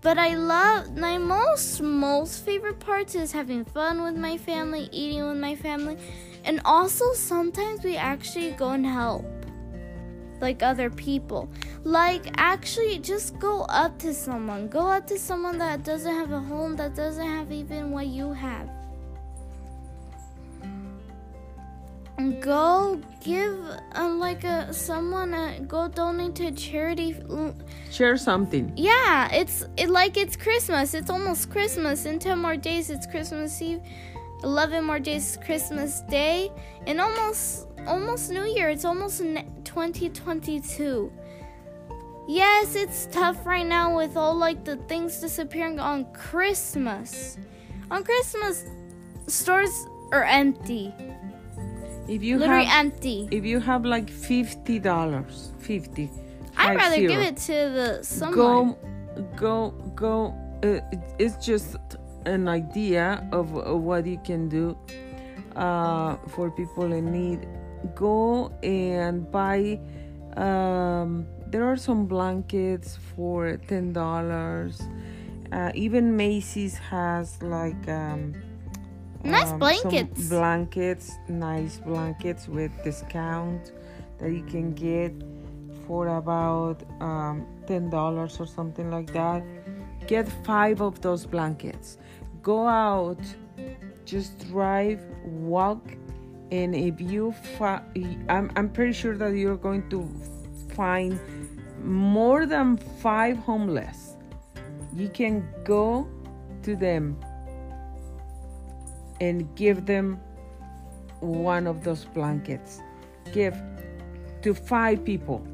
But 0.02 0.18
I 0.18 0.36
love 0.36 0.96
my 0.96 1.18
most 1.18 1.80
most 1.80 2.44
favorite 2.44 2.78
parts 2.78 3.14
is 3.14 3.32
having 3.32 3.64
fun 3.64 4.02
with 4.02 4.14
my 4.14 4.36
family, 4.36 4.88
eating 4.92 5.26
with 5.26 5.38
my 5.38 5.56
family, 5.56 5.96
and 6.44 6.60
also 6.64 7.12
sometimes 7.12 7.82
we 7.82 7.96
actually 7.96 8.52
go 8.52 8.70
and 8.70 8.86
help 8.86 9.35
like 10.40 10.62
other 10.62 10.90
people. 10.90 11.48
Like 11.84 12.26
actually 12.36 12.98
just 12.98 13.38
go 13.38 13.62
up 13.62 13.98
to 14.00 14.14
someone. 14.14 14.68
Go 14.68 14.86
up 14.86 15.06
to 15.08 15.18
someone 15.18 15.58
that 15.58 15.84
doesn't 15.84 16.14
have 16.14 16.32
a 16.32 16.40
home, 16.40 16.76
that 16.76 16.94
doesn't 16.94 17.26
have 17.26 17.52
even 17.52 17.90
what 17.90 18.06
you 18.06 18.32
have. 18.32 18.68
go 22.40 23.00
give 23.20 23.58
uh, 23.94 24.08
like 24.08 24.44
a 24.44 24.72
someone 24.72 25.34
uh, 25.34 25.58
go 25.66 25.88
donate 25.88 26.34
to 26.34 26.50
charity 26.52 27.14
share 27.90 28.16
something 28.16 28.72
yeah 28.76 29.30
it's 29.32 29.64
it 29.76 29.90
like 29.90 30.16
it's 30.16 30.36
christmas 30.36 30.94
it's 30.94 31.10
almost 31.10 31.50
christmas 31.50 32.06
in 32.06 32.18
10 32.18 32.38
more 32.38 32.56
days 32.56 32.88
it's 32.90 33.06
christmas 33.06 33.60
eve 33.60 33.80
11 34.42 34.84
more 34.84 34.98
days 34.98 35.38
christmas 35.44 36.00
day 36.08 36.50
and 36.86 37.00
almost 37.00 37.68
almost 37.86 38.30
new 38.30 38.44
year 38.44 38.70
it's 38.70 38.84
almost 38.84 39.20
2022 39.76 41.12
yes 42.26 42.74
it's 42.74 43.08
tough 43.12 43.44
right 43.44 43.66
now 43.66 43.94
with 43.94 44.16
all 44.16 44.34
like 44.34 44.64
the 44.64 44.76
things 44.88 45.20
disappearing 45.20 45.78
on 45.78 46.10
christmas 46.14 47.36
on 47.90 48.02
christmas 48.02 48.64
stores 49.26 49.86
are 50.12 50.24
empty 50.24 50.94
if 52.08 52.22
you 52.22 52.38
literally 52.38 52.64
have, 52.66 52.86
empty. 52.86 53.28
If 53.30 53.44
you 53.44 53.58
have 53.58 53.84
like 53.84 54.08
fifty 54.08 54.78
dollars, 54.78 55.50
fifty. 55.58 56.08
I'd 56.56 56.76
rather 56.76 56.94
zero, 56.96 57.08
give 57.08 57.20
it 57.20 57.36
to 57.36 57.52
the 57.52 57.98
someone. 58.02 58.36
Go, 58.36 58.78
go, 59.34 59.70
go. 59.96 60.34
Uh, 60.62 60.80
it's 61.18 61.44
just 61.44 61.76
an 62.24 62.46
idea 62.46 63.26
of, 63.32 63.56
of 63.56 63.80
what 63.82 64.06
you 64.06 64.18
can 64.18 64.48
do 64.48 64.76
uh, 65.56 66.14
for 66.28 66.50
people 66.50 66.92
in 66.92 67.10
need. 67.10 67.48
Go 67.94 68.52
and 68.62 69.30
buy. 69.30 69.78
Um, 70.36 71.26
there 71.48 71.64
are 71.64 71.76
some 71.76 72.06
blankets 72.06 72.98
for 73.14 73.56
ten 73.68 73.92
dollars. 73.92 74.82
Uh, 75.52 75.70
even 75.74 76.16
Macy's 76.16 76.76
has 76.78 77.42
like. 77.42 77.88
Um, 77.88 78.34
Nice 79.24 79.50
um, 79.50 79.58
blankets. 79.58 80.28
blankets, 80.28 81.12
nice 81.28 81.78
blankets 81.78 82.46
with 82.46 82.70
discount 82.84 83.72
that 84.18 84.30
you 84.30 84.44
can 84.44 84.72
get 84.72 85.12
for 85.86 86.06
about 86.16 86.84
um, 87.00 87.44
ten 87.66 87.90
dollars 87.90 88.38
or 88.38 88.46
something 88.46 88.88
like 88.90 89.12
that. 89.12 89.42
Get 90.06 90.28
five 90.44 90.80
of 90.80 91.00
those 91.00 91.26
blankets. 91.26 91.98
Go 92.42 92.68
out, 92.68 93.18
just 94.04 94.46
drive, 94.48 95.02
walk, 95.24 95.82
and 96.50 96.74
if 96.74 97.00
you, 97.00 97.34
I'm 98.28 98.50
I'm 98.54 98.68
pretty 98.70 98.92
sure 98.92 99.16
that 99.16 99.34
you're 99.34 99.56
going 99.56 99.88
to 99.90 100.08
find 100.74 101.18
more 101.82 102.46
than 102.46 102.76
five 102.76 103.36
homeless. 103.38 104.16
You 104.94 105.08
can 105.08 105.48
go 105.64 106.08
to 106.62 106.76
them 106.76 107.18
and 109.20 109.54
give 109.56 109.86
them 109.86 110.20
one 111.20 111.66
of 111.66 111.82
those 111.82 112.04
blankets. 112.04 112.80
Give 113.32 113.56
to 114.42 114.54
five 114.54 115.04
people 115.04 115.46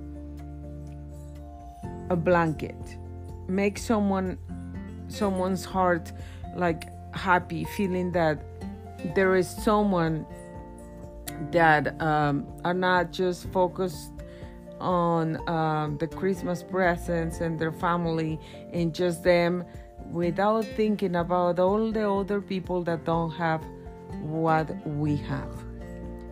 a 2.10 2.16
blanket. 2.16 2.76
Make 3.48 3.78
someone 3.78 4.38
someone's 5.08 5.64
heart 5.64 6.12
like 6.54 6.84
happy, 7.14 7.64
feeling 7.64 8.12
that 8.12 8.42
there 9.14 9.36
is 9.36 9.48
someone 9.48 10.26
that 11.50 12.00
um, 12.00 12.46
are 12.64 12.74
not 12.74 13.12
just 13.12 13.48
focused 13.52 14.12
on 14.80 15.48
um, 15.48 15.96
the 15.98 16.06
Christmas 16.06 16.62
presents 16.62 17.40
and 17.40 17.58
their 17.58 17.72
family 17.72 18.38
and 18.72 18.94
just 18.94 19.22
them 19.22 19.64
without 20.10 20.64
thinking 20.76 21.16
about 21.16 21.58
all 21.58 21.92
the 21.92 22.08
other 22.08 22.40
people 22.40 22.82
that 22.82 23.04
don't 23.04 23.30
have 23.30 23.64
what 24.20 24.86
we 24.86 25.16
have. 25.16 25.54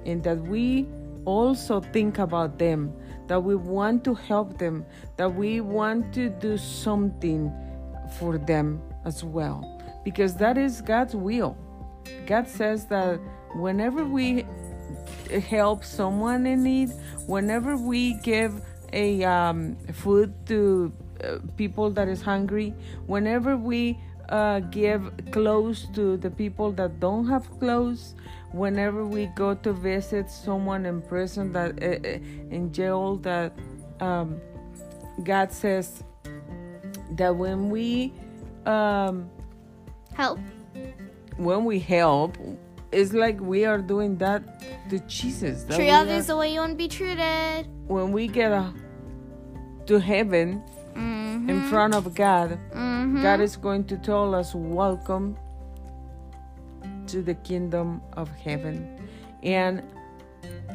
And 0.04 0.22
that 0.24 0.38
we 0.38 0.88
also 1.24 1.80
think 1.80 2.18
about 2.18 2.58
them, 2.58 2.92
that 3.28 3.42
we 3.42 3.54
want 3.54 4.04
to 4.04 4.14
help 4.14 4.58
them, 4.58 4.84
that 5.16 5.32
we 5.34 5.60
want 5.60 6.12
to 6.14 6.28
do 6.28 6.58
something 6.58 7.52
for 8.18 8.38
them 8.38 8.82
as 9.04 9.22
well. 9.22 9.80
Because 10.04 10.34
that 10.36 10.58
is 10.58 10.80
God's 10.80 11.14
will. 11.14 11.56
God 12.26 12.48
says 12.48 12.86
that 12.86 13.20
whenever 13.54 14.04
we 14.04 14.44
help 15.48 15.84
someone 15.84 16.46
in 16.46 16.62
need, 16.62 16.90
whenever 17.26 17.76
we 17.76 18.14
give 18.14 18.62
a 18.92 19.22
um, 19.24 19.76
food 19.92 20.34
to 20.46 20.92
uh, 21.22 21.38
people 21.56 21.90
that 21.90 22.08
is 22.08 22.22
hungry 22.22 22.74
whenever 23.06 23.56
we 23.56 23.98
uh, 24.30 24.60
give 24.60 25.12
clothes 25.32 25.86
to 25.94 26.16
the 26.16 26.30
people 26.30 26.72
that 26.72 27.00
don't 27.00 27.26
have 27.28 27.50
clothes. 27.58 28.14
Whenever 28.52 29.04
we 29.04 29.26
go 29.36 29.54
to 29.54 29.72
visit 29.72 30.30
someone 30.30 30.86
in 30.86 31.02
prison 31.02 31.52
that 31.52 31.80
uh, 31.82 32.08
in 32.50 32.72
jail, 32.72 33.16
that 33.16 33.52
um, 34.00 34.40
God 35.22 35.52
says 35.52 36.02
that 37.12 37.34
when 37.36 37.70
we 37.70 38.12
um, 38.66 39.30
help, 40.14 40.40
when 41.36 41.64
we 41.64 41.78
help, 41.78 42.36
it's 42.92 43.12
like 43.12 43.40
we 43.40 43.64
are 43.64 43.78
doing 43.78 44.16
that 44.18 44.42
to 44.90 44.98
Jesus. 45.00 45.64
Treat 45.64 45.90
others 45.90 46.26
the 46.26 46.36
way 46.36 46.52
you 46.52 46.60
want 46.60 46.72
to 46.72 46.76
be 46.76 46.88
treated. 46.88 47.66
When 47.86 48.12
we 48.12 48.26
get 48.26 48.52
uh, 48.52 48.70
to 49.86 50.00
heaven 50.00 50.62
mm-hmm. 50.94 51.48
in 51.48 51.68
front 51.68 51.94
of 51.94 52.14
God, 52.14 52.58
mm-hmm. 52.72 53.22
God 53.22 53.40
is 53.40 53.56
going 53.56 53.84
to 53.84 53.96
tell 53.96 54.34
us, 54.34 54.54
Welcome 54.54 55.36
to 57.06 57.22
the 57.22 57.34
kingdom 57.34 58.00
of 58.14 58.28
heaven. 58.30 59.08
And 59.42 59.82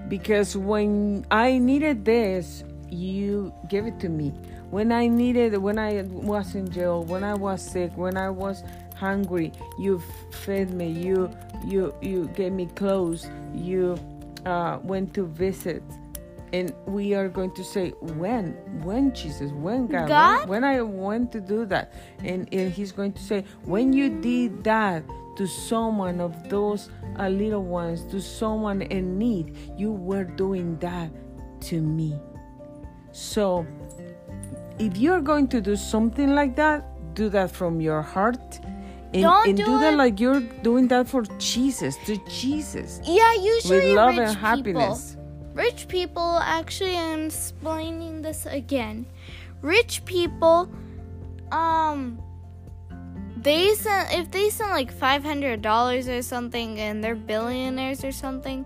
because 0.07 0.55
when 0.55 1.25
I 1.31 1.57
needed 1.57 2.05
this, 2.05 2.63
you 2.89 3.53
gave 3.69 3.86
it 3.86 4.00
to 4.00 4.10
me. 4.10 4.29
When 4.69 4.91
I 4.91 5.07
needed, 5.07 5.57
when 5.57 5.77
I 5.77 6.03
was 6.03 6.55
in 6.55 6.69
jail, 6.69 7.03
when 7.03 7.24
I 7.24 7.34
was 7.34 7.62
sick, 7.62 7.91
when 7.95 8.17
I 8.17 8.29
was 8.29 8.63
hungry, 8.96 9.52
you 9.78 10.02
fed 10.32 10.72
me. 10.72 10.90
You 10.90 11.30
you 11.66 11.94
you 12.02 12.28
gave 12.36 12.52
me 12.54 12.68
clothes. 12.68 13.30
You 13.54 13.98
uh, 14.46 14.80
went 14.84 15.14
to 15.16 15.25
visit, 15.25 15.84
and 16.54 16.74
we 16.86 17.14
are 17.14 17.30
going 17.30 17.54
to 17.56 17.64
say 17.64 17.90
when 18.02 18.54
when 18.84 19.14
Jesus 19.14 19.52
when 19.52 19.88
God, 19.88 20.08
God? 20.08 20.40
When, 20.50 20.62
when 20.62 20.64
I 20.64 20.82
went 20.82 21.32
to 21.34 21.42
do 21.42 21.66
that, 21.66 21.94
and, 22.24 22.48
and 22.54 22.72
He's 22.72 22.92
going 22.92 23.14
to 23.14 23.22
say 23.22 23.46
when 23.64 23.94
you 23.94 24.10
did 24.10 24.64
that 24.64 25.04
to 25.36 25.48
someone 25.48 26.22
of 26.22 26.50
those 26.50 26.90
uh, 27.20 27.28
little 27.28 27.64
ones, 27.64 28.04
to 28.12 28.22
someone 28.22 28.82
in 28.82 29.18
need, 29.18 29.58
you 29.78 29.92
were 29.92 30.24
doing 30.24 30.78
that 30.80 31.12
to 31.62 31.82
me. 31.82 32.20
So, 33.12 33.66
if 34.80 34.98
you're 34.98 35.22
going 35.22 35.48
to 35.50 35.62
do 35.62 35.75
something 35.75 36.36
like 36.36 36.56
that, 36.56 36.86
do 37.16 37.30
that 37.30 37.52
from 37.52 37.80
your 37.80 38.02
heart. 38.02 38.60
And, 39.15 39.24
Don't 39.24 39.48
and 39.48 39.57
do, 39.57 39.63
do 39.63 39.79
that 39.79 39.93
it. 39.93 39.98
like 39.98 40.19
you're 40.19 40.41
doing 40.41 40.89
that 40.89 41.07
for 41.07 41.24
Jesus, 41.39 41.95
to 42.05 42.17
Jesus. 42.27 43.00
Yeah, 43.05 43.34
usually 43.34 43.88
with 43.88 43.95
love 43.95 44.17
rich 44.17 44.27
and 44.27 44.38
happiness. 44.38 45.12
People, 45.12 45.53
rich 45.53 45.88
people, 45.88 46.39
actually, 46.43 46.98
I'm 46.98 47.27
explaining 47.27 48.22
this 48.22 48.45
again. 48.45 49.05
Rich 49.62 50.03
people, 50.03 50.69
um, 51.53 52.19
they 53.38 53.74
send 53.75 54.12
if 54.12 54.31
they 54.31 54.50
send 54.50 54.72
like 54.72 54.91
five 54.91 55.24
hundred 55.24 55.62
dollars 55.62 56.10
or 56.10 56.22
something, 56.22 56.77
and 56.81 57.01
they're 57.01 57.15
billionaires 57.15 58.03
or 58.03 58.12
something, 58.12 58.65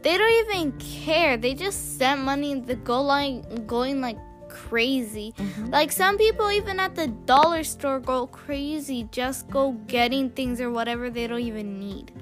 they 0.00 0.16
don't 0.16 0.48
even 0.48 0.72
care. 0.78 1.36
They 1.36 1.52
just 1.52 1.98
send 1.98 2.22
money 2.22 2.58
the 2.58 2.76
go 2.76 3.02
like 3.02 3.66
going 3.66 4.00
like 4.00 4.16
crazy. 4.50 5.32
Mm-hmm. 5.38 5.70
Like 5.70 5.92
some 5.92 6.18
people 6.18 6.50
even 6.50 6.78
at 6.78 6.94
the 6.94 7.06
dollar 7.06 7.64
store 7.64 8.00
go 8.00 8.26
crazy 8.26 9.08
just 9.10 9.48
go 9.48 9.72
getting 9.86 10.30
things 10.30 10.60
or 10.60 10.70
whatever 10.70 11.08
they 11.08 11.26
don't 11.26 11.40
even 11.40 11.78
need. 11.78 12.12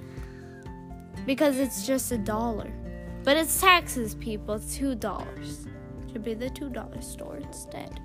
Because 1.27 1.59
it's 1.59 1.87
just 1.87 2.13
a 2.13 2.19
dollar. 2.19 2.71
But 3.25 3.37
it's 3.37 3.61
taxes, 3.61 4.15
people. 4.15 4.61
Two 4.61 4.95
dollars. 4.95 5.67
Should 6.13 6.25
be 6.25 6.35
the 6.35 6.49
two 6.49 6.71
dollar 6.71 7.03
store 7.03 7.37
instead. 7.37 8.01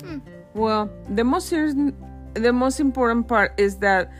Hmm. 0.00 0.18
Well, 0.54 0.90
the 1.10 1.24
most 1.24 1.50
the 1.50 2.52
most 2.52 2.80
important 2.80 3.28
part 3.28 3.52
is 3.58 3.76
that 3.78 4.12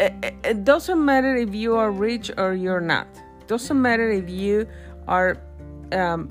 it, 0.00 0.34
it 0.44 0.64
doesn't 0.64 1.04
matter 1.04 1.34
if 1.36 1.54
you 1.54 1.74
are 1.76 1.90
rich 1.90 2.30
or 2.36 2.54
you're 2.54 2.80
not. 2.80 3.06
It 3.40 3.48
doesn't 3.48 3.80
matter 3.80 4.10
if 4.10 4.28
you 4.28 4.68
are 5.08 5.38
um, 5.92 6.30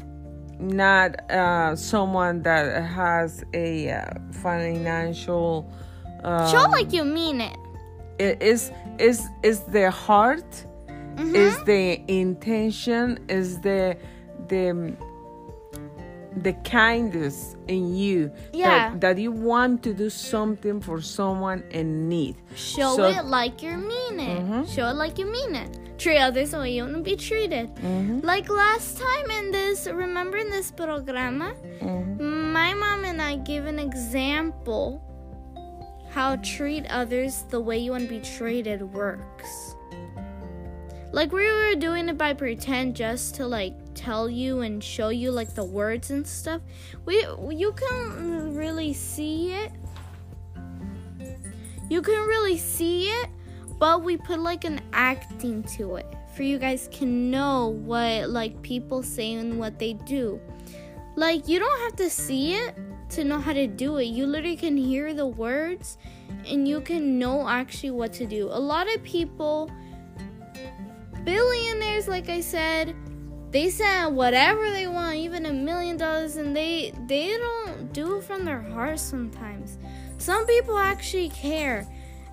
not 0.60 1.30
uh, 1.30 1.76
someone 1.76 2.42
that 2.44 2.84
has 2.84 3.44
a 3.54 3.92
uh, 3.92 4.06
financial. 4.32 5.70
Um, 6.24 6.50
Show 6.52 6.70
like 6.70 6.94
you 6.94 7.04
mean 7.04 7.42
it. 7.42 7.58
It 8.20 8.42
is 8.42 8.72
is 8.98 9.24
is 9.44 9.62
the 9.64 9.92
heart, 9.92 10.66
mm-hmm. 10.88 11.36
is 11.36 11.64
the 11.64 12.02
intention, 12.08 13.20
is 13.30 13.60
the 13.62 13.98
the 14.48 14.96
the 16.44 16.54
kindness 16.64 17.56
in 17.68 17.96
you 17.96 18.32
yeah. 18.54 18.90
that, 18.92 19.02
that 19.02 19.18
you 19.18 19.32
want 19.32 19.84
to 19.84 19.94
do 19.94 20.10
something 20.10 20.80
for 20.80 21.02
someone 21.02 21.64
in 21.72 22.08
need. 22.08 22.36
Show 22.56 22.96
so, 22.96 23.04
it 23.06 23.26
like 23.26 23.64
you 23.64 23.78
mean 23.78 24.20
it. 24.20 24.40
Mm-hmm. 24.40 24.66
Show 24.66 24.88
it 24.90 24.96
like 24.96 25.18
you 25.18 25.32
mean 25.32 25.56
it. 25.56 25.87
Treat 25.98 26.20
others 26.20 26.52
the 26.52 26.60
way 26.60 26.74
you 26.74 26.84
want 26.84 26.96
to 26.96 27.02
be 27.02 27.16
treated. 27.16 27.74
Mm-hmm. 27.76 28.20
Like 28.20 28.50
last 28.50 28.98
time 28.98 29.32
in 29.32 29.52
this, 29.52 29.88
remember 29.88 30.38
in 30.38 30.50
this 30.50 30.72
programa, 30.72 31.56
mm-hmm. 31.80 32.52
my 32.52 32.74
mom 32.74 33.04
and 33.04 33.22
I 33.22 33.38
gave 33.38 33.66
an 33.66 33.80
example 33.80 35.02
how 36.10 36.36
treat 36.38 36.86
others 36.88 37.44
the 37.50 37.60
way 37.60 37.78
you 37.78 37.92
want 37.92 38.04
to 38.04 38.10
be 38.10 38.20
treated 38.20 38.82
works. 38.94 39.76
Like 41.12 41.32
we 41.32 41.50
were 41.52 41.76
doing 41.76 42.10
it 42.10 42.18
by 42.18 42.34
pretend 42.34 42.96
just 42.96 43.36
to 43.36 43.48
like 43.48 43.74
tell 43.96 44.30
you 44.30 44.62
and 44.62 44.84
show 44.84 45.10
you 45.10 45.32
like 45.32 45.56
the 45.56 45.64
words 45.64 46.12
and 46.12 46.28
stuff. 46.28 46.62
We 47.06 47.26
you 47.50 47.72
can 47.74 48.56
really 48.56 48.94
see 48.94 49.54
it. 49.54 49.72
You 51.90 52.02
can 52.02 52.28
really 52.28 52.58
see 52.58 53.10
it, 53.10 53.30
but 53.80 54.04
we 54.04 54.18
put 54.18 54.40
like 54.40 54.64
an 54.64 54.82
acting 54.94 55.64
to 55.64 55.96
it 55.96 56.08
for 56.36 56.44
you 56.44 56.60
guys 56.60 56.88
can 56.92 57.32
know 57.32 57.70
what 57.70 58.30
like 58.30 58.62
people 58.62 59.02
say 59.02 59.34
and 59.34 59.58
what 59.58 59.80
they 59.80 59.94
do. 59.94 60.40
Like 61.16 61.48
you 61.48 61.58
don't 61.60 61.80
have 61.82 61.96
to 61.98 62.10
see 62.10 62.54
it 62.54 62.76
to 63.10 63.24
know 63.24 63.40
how 63.40 63.54
to 63.54 63.66
do 63.66 63.98
it. 63.98 64.06
You 64.06 64.28
literally 64.28 64.56
can 64.56 64.78
hear 64.78 65.14
the 65.14 65.26
words 65.26 65.98
and 66.48 66.68
you 66.68 66.82
can 66.82 67.18
know 67.18 67.48
actually 67.48 67.92
what 67.92 68.14
to 68.14 68.26
do. 68.26 68.50
A 68.52 68.60
lot 68.60 68.94
of 68.94 69.02
people 69.04 69.72
billionaires, 71.24 72.08
like 72.08 72.30
I 72.30 72.40
said, 72.40 72.96
they 73.52 73.70
send 73.70 74.16
whatever 74.16 74.70
they 74.72 74.88
want, 74.88 75.18
even 75.18 75.46
a 75.46 75.54
million 75.54 75.98
dollars, 75.98 76.36
and 76.36 76.56
they 76.56 76.94
they 77.08 77.36
don't 77.38 77.92
do 77.94 78.18
it 78.18 78.24
from 78.24 78.46
their 78.46 78.62
heart 78.62 79.00
sometimes. 79.00 79.78
Some 80.18 80.46
people 80.46 80.78
actually 80.78 81.30
care. 81.30 81.88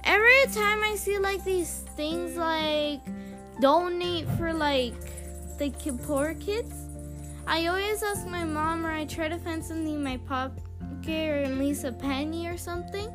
Every 0.04 0.44
time 0.52 0.82
I 0.82 0.96
see 0.96 1.18
like 1.18 1.42
these 1.44 1.84
things 1.96 2.36
like 2.36 3.00
donate 3.58 4.28
for 4.36 4.52
like 4.52 4.94
the 5.58 5.70
poor 6.06 6.34
kids, 6.34 6.74
I 7.46 7.66
always 7.68 8.02
ask 8.02 8.26
my 8.26 8.44
mom 8.44 8.84
or 8.84 8.90
I 8.90 9.06
try 9.06 9.28
to 9.28 9.38
find 9.38 9.64
something 9.64 9.94
in 9.94 10.04
my 10.04 10.18
pocket 10.18 10.60
or 11.08 11.36
at 11.44 11.52
least 11.52 11.84
a 11.84 11.92
penny 11.92 12.46
or 12.46 12.58
something. 12.58 13.08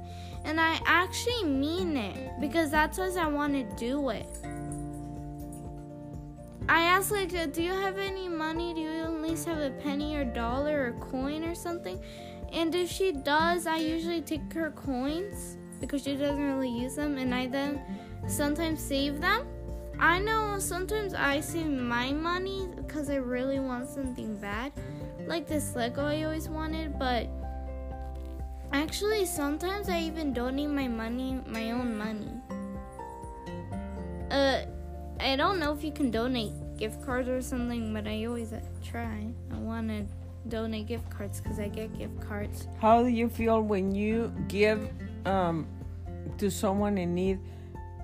And 0.45 0.59
I 0.59 0.79
actually 0.85 1.43
mean 1.43 1.95
it 1.95 2.39
because 2.41 2.71
that's 2.71 2.97
what 2.97 3.15
I 3.17 3.27
want 3.27 3.53
to 3.53 3.75
do 3.75 4.09
it. 4.09 4.27
I 6.67 6.81
ask 6.81 7.11
like, 7.11 7.29
do 7.53 7.61
you 7.61 7.73
have 7.73 7.99
any 7.99 8.27
money? 8.27 8.73
Do 8.73 8.81
you 8.81 8.89
at 8.89 9.21
least 9.21 9.45
have 9.45 9.59
a 9.59 9.69
penny 9.69 10.15
or 10.15 10.23
dollar 10.23 10.87
or 10.87 10.93
coin 10.99 11.43
or 11.43 11.53
something? 11.53 12.01
And 12.51 12.73
if 12.73 12.89
she 12.89 13.11
does, 13.11 13.67
I 13.67 13.77
usually 13.77 14.21
take 14.21 14.51
her 14.53 14.71
coins 14.71 15.58
because 15.79 16.03
she 16.03 16.15
doesn't 16.15 16.43
really 16.43 16.69
use 16.69 16.95
them, 16.95 17.17
and 17.17 17.33
I 17.33 17.47
then 17.47 17.81
sometimes 18.27 18.79
save 18.81 19.21
them. 19.21 19.45
I 19.99 20.19
know 20.19 20.57
sometimes 20.59 21.13
I 21.13 21.41
save 21.41 21.67
my 21.67 22.11
money 22.13 22.69
because 22.75 23.09
I 23.09 23.15
really 23.15 23.59
want 23.59 23.89
something 23.89 24.37
bad, 24.37 24.71
like 25.27 25.47
this 25.47 25.75
Lego 25.75 26.05
I 26.05 26.23
always 26.23 26.47
wanted, 26.47 26.97
but 26.97 27.27
actually 28.71 29.25
sometimes 29.25 29.89
I 29.89 29.99
even 30.01 30.31
donate 30.31 30.69
my 30.69 30.87
money, 30.87 31.41
my 31.47 31.71
own 31.71 31.97
money. 31.97 32.31
Uh 34.31 34.61
I 35.19 35.35
don't 35.35 35.59
know 35.59 35.73
if 35.73 35.83
you 35.83 35.91
can 35.91 36.11
donate 36.11 36.53
gift 36.77 37.05
cards 37.05 37.27
or 37.27 37.41
something, 37.41 37.93
but 37.93 38.07
I 38.07 38.23
always 38.25 38.53
try. 38.81 39.27
I 39.51 39.57
want 39.57 39.89
to 39.89 40.05
donate 40.47 40.87
gift 40.87 41.09
cards 41.09 41.41
because 41.41 41.59
I 41.59 41.67
get 41.67 41.97
gift 41.97 42.21
cards. 42.21 42.67
How 42.79 43.03
do 43.03 43.09
you 43.09 43.27
feel 43.27 43.59
when 43.61 43.93
you 43.93 44.31
give 44.47 44.89
um, 45.25 45.67
to 46.37 46.49
someone 46.49 46.97
in 46.97 47.13
need 47.15 47.39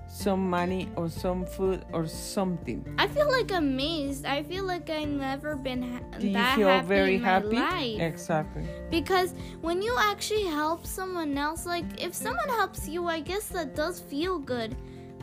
some 0.08 0.48
money 0.48 0.88
or 0.96 1.08
some 1.08 1.44
food 1.44 1.84
or 1.92 2.06
something? 2.06 2.84
I 2.98 3.06
feel 3.08 3.30
like 3.30 3.50
amazed. 3.52 4.24
I 4.24 4.42
feel 4.42 4.64
like 4.64 4.88
I've 4.88 5.08
never 5.08 5.56
been 5.56 5.82
ha- 5.82 6.18
do 6.18 6.26
you 6.28 6.32
that 6.34 6.56
feel 6.56 6.68
happy 6.68 6.86
very 6.86 7.14
in 7.16 7.22
my 7.22 7.28
happy? 7.28 7.56
life. 7.56 8.00
Exactly. 8.00 8.64
Because 8.90 9.34
when 9.60 9.82
you 9.82 9.94
actually 9.98 10.44
help 10.44 10.86
someone 10.86 11.36
else, 11.36 11.66
like 11.66 11.84
if 12.00 12.14
someone 12.14 12.48
helps 12.48 12.88
you, 12.88 13.06
I 13.06 13.20
guess 13.20 13.48
that 13.48 13.74
does 13.74 14.00
feel 14.00 14.38
good. 14.38 14.76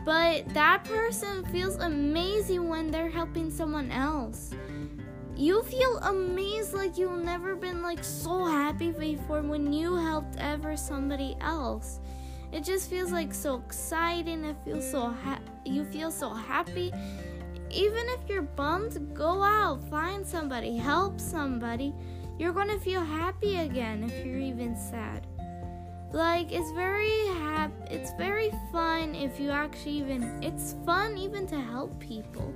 But 0.04 0.46
that 0.52 0.84
person 0.84 1.46
feels 1.46 1.76
amazing 1.76 2.68
when 2.68 2.90
they're 2.90 3.08
helping 3.08 3.50
someone 3.50 3.90
else. 3.90 4.52
You 5.36 5.64
feel 5.64 5.98
amazed 5.98 6.74
like 6.74 6.96
you've 6.96 7.24
never 7.24 7.56
been 7.56 7.82
like 7.82 8.04
so 8.04 8.44
happy 8.44 8.92
before 8.92 9.42
when 9.42 9.72
you 9.72 9.96
helped 9.96 10.36
ever 10.38 10.76
somebody 10.76 11.36
else. 11.40 11.98
it 12.52 12.62
just 12.62 12.88
feels 12.88 13.10
like 13.10 13.34
so 13.34 13.56
exciting. 13.56 14.44
It 14.44 14.56
feels 14.64 14.88
so 14.88 15.08
ha- 15.10 15.40
you 15.64 15.84
feel 15.84 16.12
so 16.12 16.30
happy. 16.30 16.92
Even 17.68 18.04
if 18.10 18.28
you're 18.28 18.42
bummed, 18.42 19.12
go 19.12 19.42
out, 19.42 19.82
find 19.90 20.24
somebody, 20.24 20.76
help 20.76 21.18
somebody. 21.18 21.92
You're 22.38 22.52
to 22.52 22.78
feel 22.78 23.00
happy 23.00 23.56
again 23.56 24.04
if 24.04 24.24
you're 24.24 24.38
even 24.38 24.76
sad. 24.76 25.26
Like 26.12 26.52
it's 26.52 26.70
very 26.70 27.26
happy. 27.26 27.74
It's 27.90 28.12
very 28.12 28.52
fun 28.70 29.16
if 29.16 29.40
you 29.40 29.50
actually 29.50 29.98
even 29.98 30.22
it's 30.44 30.76
fun 30.86 31.18
even 31.18 31.48
to 31.48 31.60
help 31.60 31.98
people. 31.98 32.54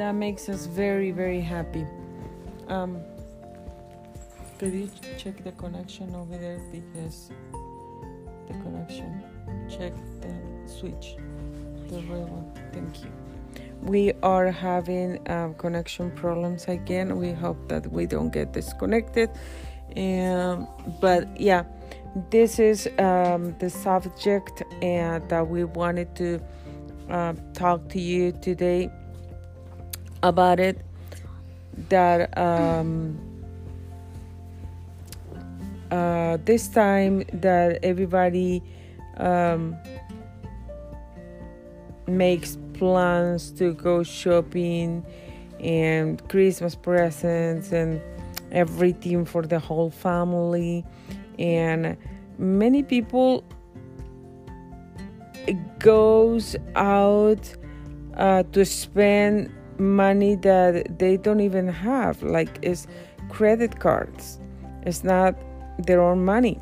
That 0.00 0.14
makes 0.14 0.48
us 0.48 0.64
very 0.64 1.10
very 1.10 1.42
happy. 1.42 1.84
Um 2.68 3.02
could 4.58 4.72
you 4.72 4.88
check 5.18 5.44
the 5.44 5.52
connection 5.52 6.14
over 6.14 6.38
there 6.38 6.58
because 6.72 7.30
the 8.48 8.54
connection. 8.64 9.22
Check 9.68 9.92
the 10.22 10.32
switch. 10.66 11.16
The 11.88 12.00
real 12.08 12.24
one. 12.24 12.50
Thank 12.72 13.04
you. 13.04 13.10
We 13.82 14.14
are 14.22 14.50
having 14.50 15.20
um, 15.30 15.52
connection 15.54 16.10
problems 16.12 16.64
again. 16.64 17.18
We 17.18 17.32
hope 17.32 17.68
that 17.68 17.92
we 17.92 18.06
don't 18.06 18.32
get 18.32 18.54
disconnected. 18.54 19.28
Um, 19.98 20.66
but 21.02 21.28
yeah, 21.38 21.64
this 22.30 22.58
is 22.58 22.88
um, 22.98 23.54
the 23.58 23.68
subject 23.68 24.62
and 24.80 25.28
that 25.28 25.46
we 25.46 25.64
wanted 25.64 26.16
to 26.16 26.40
uh, 27.10 27.34
talk 27.52 27.88
to 27.90 28.00
you 28.00 28.32
today 28.32 28.90
about 30.22 30.60
it. 30.60 30.84
That 31.88 32.36
um, 32.36 33.18
uh, 35.90 36.38
this 36.44 36.68
time 36.68 37.24
that 37.32 37.78
everybody 37.82 38.62
um, 39.16 39.76
makes 42.06 42.58
plans 42.74 43.50
to 43.52 43.74
go 43.74 44.02
shopping 44.02 45.04
and 45.60 46.26
Christmas 46.28 46.74
presents 46.74 47.72
and 47.72 48.00
everything 48.50 49.24
for 49.24 49.42
the 49.42 49.58
whole 49.58 49.90
family 49.90 50.84
and 51.38 51.96
many 52.38 52.82
people 52.82 53.44
goes 55.78 56.56
out 56.74 57.54
uh, 58.16 58.42
to 58.52 58.64
spend 58.64 59.52
money 59.80 60.34
that 60.36 60.98
they 60.98 61.16
don't 61.16 61.40
even 61.40 61.66
have 61.68 62.22
like 62.22 62.58
it's 62.62 62.86
credit 63.28 63.80
cards 63.80 64.38
it's 64.86 65.04
not 65.04 65.34
their 65.78 66.00
own 66.00 66.24
money. 66.24 66.58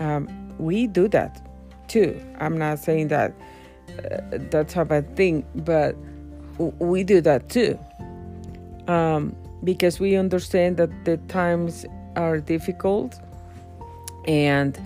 Um, 0.00 0.54
we 0.58 0.86
do 0.86 1.08
that 1.08 1.40
too. 1.88 2.20
I'm 2.38 2.58
not 2.58 2.78
saying 2.78 3.08
that 3.08 3.32
uh, 3.98 4.38
that's 4.50 4.76
a 4.76 4.84
bad 4.84 5.16
thing, 5.16 5.44
but 5.54 5.96
we 6.78 7.04
do 7.04 7.20
that 7.20 7.48
too. 7.48 7.78
Um, 8.88 9.36
because 9.64 10.00
we 10.00 10.16
understand 10.16 10.76
that 10.78 11.04
the 11.04 11.18
times 11.28 11.86
are 12.16 12.38
difficult 12.38 13.20
and 14.26 14.78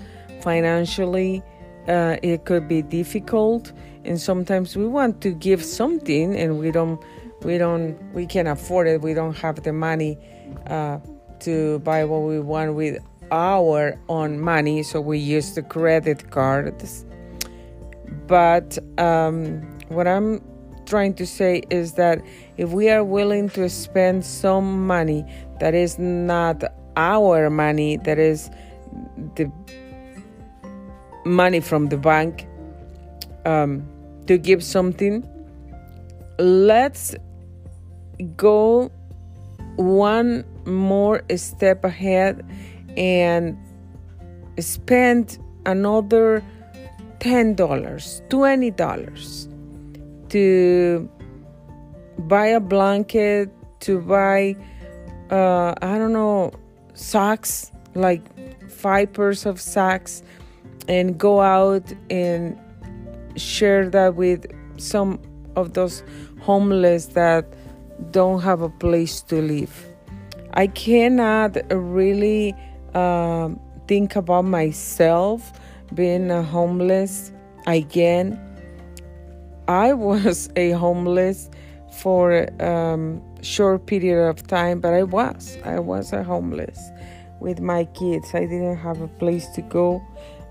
financially 0.43 1.43
uh, 1.89 2.17
it 2.23 2.45
could 2.45 2.69
be 2.69 2.83
difficult 2.83 3.73
and 4.05 4.21
sometimes 4.21 4.77
we 4.77 4.87
want 4.87 5.21
to 5.23 5.31
give 5.31 5.65
something 5.65 6.37
and 6.37 6.59
we 6.59 6.71
don't 6.71 7.03
we 7.47 7.59
don't 7.59 7.97
we 8.13 8.27
can 8.27 8.47
afford 8.47 8.87
it 8.87 9.01
we 9.01 9.15
don't 9.15 9.37
have 9.37 9.63
the 9.63 9.73
money 9.73 10.19
uh, 10.67 10.99
to 11.41 11.79
buy 11.81 12.05
what 12.05 12.23
we 12.23 12.41
want 12.41 12.75
with 12.75 12.99
our 13.31 13.99
own 14.09 14.39
money, 14.41 14.83
so 14.83 15.01
we 15.01 15.19
use 15.19 15.55
the 15.55 15.63
credit 15.63 16.31
cards. 16.31 17.05
But 18.27 18.79
um, 18.99 19.63
what 19.89 20.07
I'm 20.07 20.43
trying 20.87 21.15
to 21.15 21.27
say 21.27 21.63
is 21.71 21.95
that 21.95 22.23
if 22.57 22.71
we 22.71 22.89
are 22.91 23.05
willing 23.05 23.49
to 23.51 23.69
spend 23.69 24.25
some 24.25 24.87
money 24.87 25.25
that 25.61 25.75
is 25.75 25.99
not 25.99 26.63
our 26.97 27.51
money, 27.51 27.97
that 27.99 28.19
is 28.19 28.51
the 29.35 29.51
money 31.25 31.61
from 31.61 31.89
the 31.89 31.97
bank, 31.97 32.47
um, 33.45 33.87
to 34.27 34.39
give 34.39 34.63
something, 34.63 35.29
let's 36.39 37.15
go 38.37 38.91
one 39.77 40.45
more 40.65 41.23
step 41.37 41.85
ahead 41.85 42.45
and 42.97 43.57
spend 44.59 45.39
another 45.67 46.43
$10, 47.21 47.55
$20 47.57 50.31
to 50.31 51.09
buy 52.19 52.47
a 52.47 52.61
blanket, 52.61 53.51
to 53.81 54.01
buy, 54.01 54.57
uh, 55.31 55.75
I 55.83 55.99
don't 55.99 56.13
know, 56.13 56.53
socks, 56.95 57.71
like 57.95 58.23
five 58.71 59.13
pairs 59.13 59.45
of 59.47 59.61
socks, 59.61 60.23
and 60.89 61.19
go 61.19 61.41
out 61.41 61.93
and 62.11 62.57
share 63.37 63.89
that 63.91 64.15
with 64.15 64.47
some 64.79 65.21
of 65.57 65.75
those 65.75 66.05
homeless 66.41 67.07
that 67.07 67.45
don't 68.11 68.41
have 68.43 68.61
a 68.61 68.69
place 68.69 69.21
to 69.23 69.41
live. 69.41 69.87
I 70.55 70.67
cannot 70.69 71.57
really 71.71 72.55
um, 72.95 73.61
think 73.89 74.17
about 74.17 74.45
myself 74.45 75.53
being 75.95 76.31
a 76.31 76.43
homeless 76.43 77.33
again. 77.67 78.41
I 79.69 79.93
was 79.93 80.49
a 80.57 80.71
homeless 80.73 81.51
for 82.01 82.33
a 82.33 82.67
um, 82.67 83.23
short 83.43 83.87
period 83.87 84.29
of 84.29 84.47
time, 84.47 84.81
but 84.81 84.93
I 84.93 85.03
was. 85.03 85.59
I 85.65 85.79
was 85.79 86.13
a 86.13 86.23
homeless 86.23 86.79
with 87.41 87.61
my 87.61 87.85
kids. 87.85 88.35
I 88.35 88.41
didn't 88.41 88.77
have 88.77 89.01
a 89.01 89.09
place 89.09 89.47
to 89.51 89.63
go. 89.63 90.03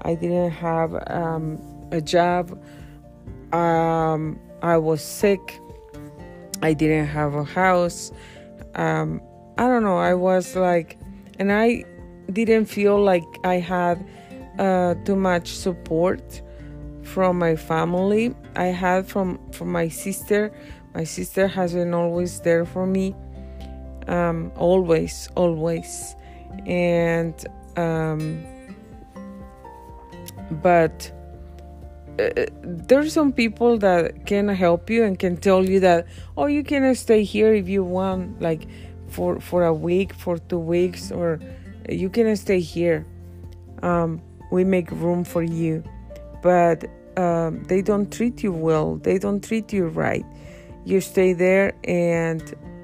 I 0.02 0.16
didn't 0.16 0.52
have 0.52 0.96
um, 1.08 1.60
a 1.92 2.02
job. 2.02 2.60
Um, 3.54 4.40
I 4.62 4.78
was 4.78 5.02
sick. 5.02 5.60
I 6.65 6.73
didn't 6.73 7.10
have 7.19 7.36
a 7.36 7.43
house. 7.43 8.12
Um, 8.73 9.21
I 9.60 9.67
don't 9.67 9.84
know. 9.84 9.99
I 9.99 10.15
was 10.15 10.56
like, 10.56 10.97
and 11.38 11.51
I 11.51 11.86
didn't 12.34 12.65
feel 12.65 12.97
like 13.12 13.30
I 13.43 13.56
had 13.56 14.04
uh, 14.58 14.95
too 15.06 15.15
much 15.15 15.47
support 15.49 16.41
from 17.04 17.38
my 17.38 17.56
family. 17.56 18.34
I 18.56 18.67
had 18.84 19.08
from 19.08 19.28
from 19.51 19.71
my 19.71 19.88
sister. 19.89 20.51
My 20.95 21.04
sister 21.04 21.47
has 21.47 21.73
been 21.73 21.93
always 21.93 22.39
there 22.39 22.65
for 22.65 22.88
me, 22.88 23.13
um, 24.08 24.51
always, 24.56 25.30
always, 25.36 26.15
and 26.65 27.36
um, 27.78 28.43
but. 30.65 31.14
Uh, 32.17 32.45
there's 32.62 33.12
some 33.12 33.34
people 33.34 33.78
that 33.78 34.25
can 34.25 34.47
help 34.47 34.89
you 34.89 35.04
and 35.04 35.19
can 35.19 35.36
tell 35.36 35.65
you 35.65 35.82
that 35.82 36.08
oh 36.38 36.45
you 36.45 36.63
can 36.63 36.95
stay 36.95 37.23
here 37.23 37.54
if 37.54 37.67
you 37.67 37.84
want 37.84 38.41
like 38.41 38.67
for 39.10 39.39
for 39.41 39.65
a 39.65 39.73
week 39.73 40.13
for 40.13 40.38
two 40.38 40.60
weeks 40.60 41.12
or 41.12 41.39
you 41.89 42.10
can 42.10 42.36
stay 42.36 42.60
here. 42.60 43.06
Um, 43.84 44.21
we 44.51 44.63
make 44.63 44.89
room 44.91 45.23
for 45.23 45.43
you, 45.43 45.84
but 46.41 46.86
um, 47.17 47.63
they 47.63 47.82
don't 47.82 48.12
treat 48.12 48.43
you 48.43 48.51
well. 48.51 48.97
They 48.97 49.17
don't 49.17 49.43
treat 49.43 49.71
you 49.73 49.88
right. 49.88 50.25
You 50.86 51.01
stay 51.01 51.34
there, 51.34 51.73
and 51.84 52.41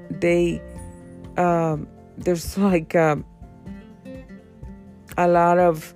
they 0.10 0.62
um, 1.38 1.88
there's 2.18 2.58
like 2.70 2.96
um, 2.96 3.26
a 5.18 5.28
lot 5.28 5.60
of 5.60 5.94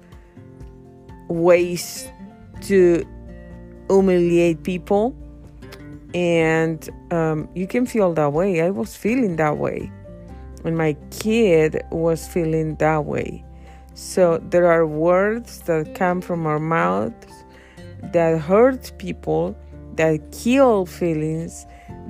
ways 1.27 2.09
to 2.61 3.05
humiliate 3.89 4.63
people, 4.63 5.15
and 6.13 6.89
um, 7.11 7.49
you 7.55 7.67
can 7.67 7.85
feel 7.85 8.13
that 8.13 8.33
way. 8.33 8.61
I 8.61 8.69
was 8.69 8.95
feeling 8.95 9.35
that 9.37 9.57
way 9.57 9.91
and 10.65 10.77
my 10.77 10.93
kid 11.11 11.81
was 11.91 12.27
feeling 12.27 12.75
that 12.75 13.05
way. 13.05 13.43
So 13.93 14.39
there 14.49 14.69
are 14.71 14.85
words 14.85 15.59
that 15.61 15.95
come 15.95 16.21
from 16.21 16.45
our 16.45 16.59
mouths 16.59 17.45
that 18.11 18.39
hurt 18.41 18.91
people, 18.97 19.55
that 19.95 20.31
kill 20.31 20.85
feelings, 20.85 21.65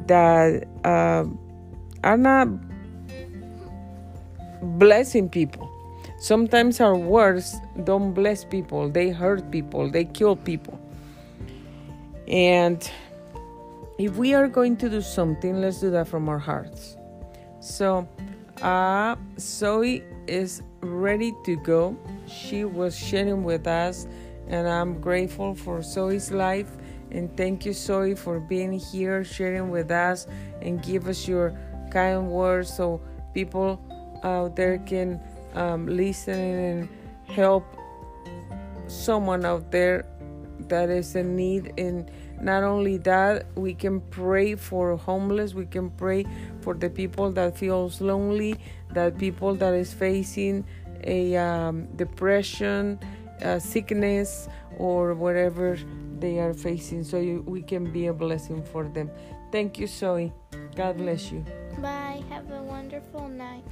that 0.08 0.68
uh, 0.84 1.26
are 2.04 2.18
not 2.18 2.48
blessing 4.80 5.30
people. 5.30 5.70
Sometimes 6.18 6.80
our 6.80 6.96
words 6.96 7.56
don't 7.84 8.14
bless 8.14 8.46
people, 8.46 8.90
they 8.90 9.10
hurt 9.10 9.52
people, 9.52 9.90
they 9.90 10.06
kill 10.06 10.38
people. 10.38 10.80
And 12.28 12.90
if 13.98 14.16
we 14.18 14.34
are 14.34 14.48
going 14.48 14.78
to 14.78 14.90
do 14.90 15.02
something, 15.02 15.62
let's 15.62 15.80
do 15.80 15.90
that 15.92 16.08
from 16.08 16.28
our 16.28 16.40
hearts. 16.40 16.98
So 17.60 18.08
uh, 18.62 19.16
Zoe 19.40 20.04
is 20.28 20.62
ready 20.82 21.34
to 21.46 21.56
go. 21.58 21.98
She 22.28 22.66
was 22.66 22.98
sharing 22.98 23.44
with 23.44 23.68
us 23.68 24.08
And 24.48 24.68
I'm 24.68 25.00
grateful 25.02 25.56
for 25.56 25.82
Zoe's 25.82 26.32
life. 26.32 26.70
And 27.12 27.36
thank 27.38 27.66
you, 27.66 27.74
Zoe, 27.74 28.16
for 28.16 28.40
being 28.40 28.74
here, 28.74 29.24
sharing 29.24 29.70
with 29.70 29.92
us, 29.92 30.28
and 30.62 30.82
give 30.84 31.08
us 31.08 31.28
your 31.28 31.58
kind 31.90 32.30
words 32.30 32.74
so 32.74 33.02
people 33.34 33.80
out 34.24 34.56
there 34.56 34.78
can 34.80 35.20
um, 35.54 35.88
listen 35.88 36.40
and 36.40 36.90
help 37.28 37.66
someone 38.88 39.46
out 39.46 39.72
there 39.72 40.06
that 40.68 40.90
is 40.90 41.16
in 41.16 41.36
need. 41.36 41.74
And 41.78 42.10
not 42.42 42.64
only 42.64 42.98
that, 43.00 43.48
we 43.56 43.74
can 43.74 44.02
pray 44.02 44.56
for 44.56 44.98
homeless. 44.98 45.54
We 45.54 45.66
can 45.66 45.90
pray 45.92 46.26
for 46.62 46.74
the 46.74 46.90
people 46.90 47.32
that 47.34 47.58
feels 47.58 48.02
lonely, 48.02 48.56
that 48.94 49.18
people 49.18 49.56
that 49.56 49.74
is 49.74 49.94
facing 49.94 50.66
a 51.04 51.36
um, 51.38 51.86
depression, 51.96 53.00
sickness, 53.60 54.48
or 54.78 55.14
whatever 55.14 55.78
they 56.20 56.40
are 56.40 56.54
facing. 56.54 57.04
So 57.04 57.20
you, 57.20 57.44
we 57.48 57.62
can 57.62 57.92
be 57.92 58.08
a 58.08 58.14
blessing 58.14 58.64
for 58.64 58.86
them. 58.86 59.10
Thank 59.52 59.80
you, 59.80 59.88
Zoe. 59.88 60.34
God 60.76 60.98
bless 60.98 61.32
you. 61.32 61.46
Bye. 61.82 62.24
Have 62.30 62.50
a 62.52 62.62
wonderful 62.64 63.28
night. 63.28 63.64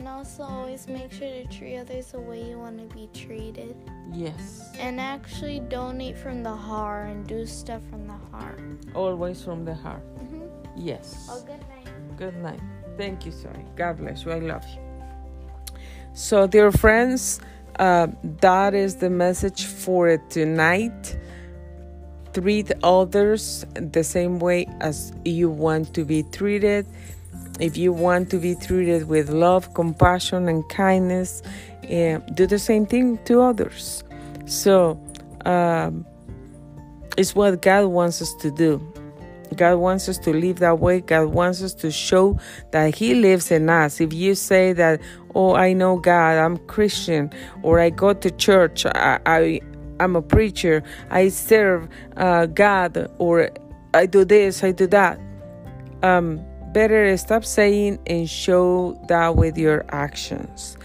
And 0.00 0.08
also 0.08 0.44
always 0.44 0.88
make 0.88 1.12
sure 1.12 1.28
to 1.28 1.44
treat 1.48 1.76
others 1.76 2.12
the 2.12 2.20
way 2.20 2.42
you 2.42 2.58
want 2.58 2.78
to 2.78 2.86
be 2.96 3.10
treated. 3.12 3.76
Yes. 4.10 4.70
And 4.78 4.98
actually 4.98 5.60
donate 5.60 6.16
from 6.16 6.42
the 6.42 6.56
heart 6.56 7.10
and 7.10 7.26
do 7.26 7.44
stuff 7.44 7.82
from 7.90 8.06
the 8.06 8.16
heart. 8.32 8.62
Always 8.94 9.44
from 9.44 9.66
the 9.66 9.74
heart. 9.74 10.02
Mm-hmm. 10.16 10.46
Yes. 10.74 11.28
Oh, 11.30 11.42
good 11.42 11.60
night. 11.68 12.16
Good 12.16 12.36
night. 12.36 12.60
Thank 12.96 13.26
you, 13.26 13.32
Zoe. 13.32 13.50
God 13.76 13.98
bless 13.98 14.24
you. 14.24 14.32
I 14.32 14.38
love 14.38 14.64
you. 14.74 14.80
So, 16.14 16.46
dear 16.46 16.72
friends, 16.72 17.38
uh, 17.78 18.06
that 18.40 18.72
is 18.72 18.96
the 18.96 19.10
message 19.10 19.66
for 19.66 20.16
tonight. 20.30 21.18
Treat 22.32 22.72
others 22.82 23.66
the 23.74 24.02
same 24.02 24.38
way 24.38 24.64
as 24.80 25.12
you 25.26 25.50
want 25.50 25.92
to 25.92 26.06
be 26.06 26.22
treated. 26.22 26.86
If 27.60 27.76
you 27.76 27.92
want 27.92 28.30
to 28.30 28.38
be 28.38 28.54
treated 28.54 29.08
with 29.08 29.30
love, 29.30 29.74
compassion, 29.74 30.48
and 30.48 30.68
kindness, 30.68 31.42
uh, 31.84 32.18
do 32.34 32.46
the 32.46 32.58
same 32.58 32.86
thing 32.86 33.18
to 33.24 33.42
others. 33.42 34.02
So, 34.46 35.00
um, 35.44 36.06
it's 37.16 37.34
what 37.34 37.60
God 37.60 37.86
wants 37.86 38.22
us 38.22 38.34
to 38.36 38.50
do. 38.50 38.80
God 39.56 39.76
wants 39.76 40.08
us 40.08 40.16
to 40.18 40.32
live 40.32 40.60
that 40.60 40.78
way. 40.78 41.00
God 41.00 41.26
wants 41.26 41.62
us 41.62 41.74
to 41.74 41.90
show 41.90 42.38
that 42.70 42.94
He 42.94 43.14
lives 43.14 43.50
in 43.50 43.68
us. 43.68 44.00
If 44.00 44.12
you 44.12 44.34
say 44.34 44.72
that, 44.74 45.00
oh, 45.34 45.54
I 45.54 45.72
know 45.72 45.98
God, 45.98 46.38
I'm 46.38 46.56
Christian, 46.66 47.30
or 47.62 47.80
I 47.80 47.90
go 47.90 48.12
to 48.12 48.30
church, 48.30 48.86
I, 48.86 49.18
I 49.26 49.60
I'm 49.98 50.16
a 50.16 50.22
preacher, 50.22 50.82
I 51.10 51.28
serve 51.28 51.88
uh, 52.16 52.46
God, 52.46 53.10
or 53.18 53.50
I 53.92 54.06
do 54.06 54.24
this, 54.24 54.64
I 54.64 54.72
do 54.72 54.86
that. 54.86 55.20
Um, 56.02 56.42
better 56.72 57.16
stop 57.16 57.44
saying 57.44 57.98
and 58.06 58.28
show 58.28 59.00
that 59.08 59.36
with 59.36 59.58
your 59.58 59.84
actions. 59.90 60.76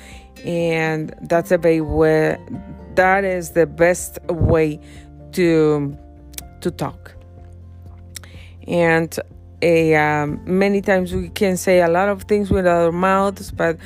And 0.43 1.13
that's 1.21 1.51
a 1.51 1.57
way 1.57 1.81
where 1.81 2.39
that 2.95 3.23
is 3.23 3.51
the 3.51 3.65
best 3.65 4.19
way 4.29 4.79
to 5.33 5.97
to 6.61 6.71
talk. 6.71 7.15
And 8.67 9.17
a 9.61 9.95
um, 9.95 10.41
many 10.45 10.81
times 10.81 11.13
we 11.13 11.29
can 11.29 11.57
say 11.57 11.81
a 11.81 11.87
lot 11.87 12.09
of 12.09 12.23
things 12.23 12.51
with 12.51 12.67
our 12.67 12.91
mouths 12.91 13.51
but 13.51 13.77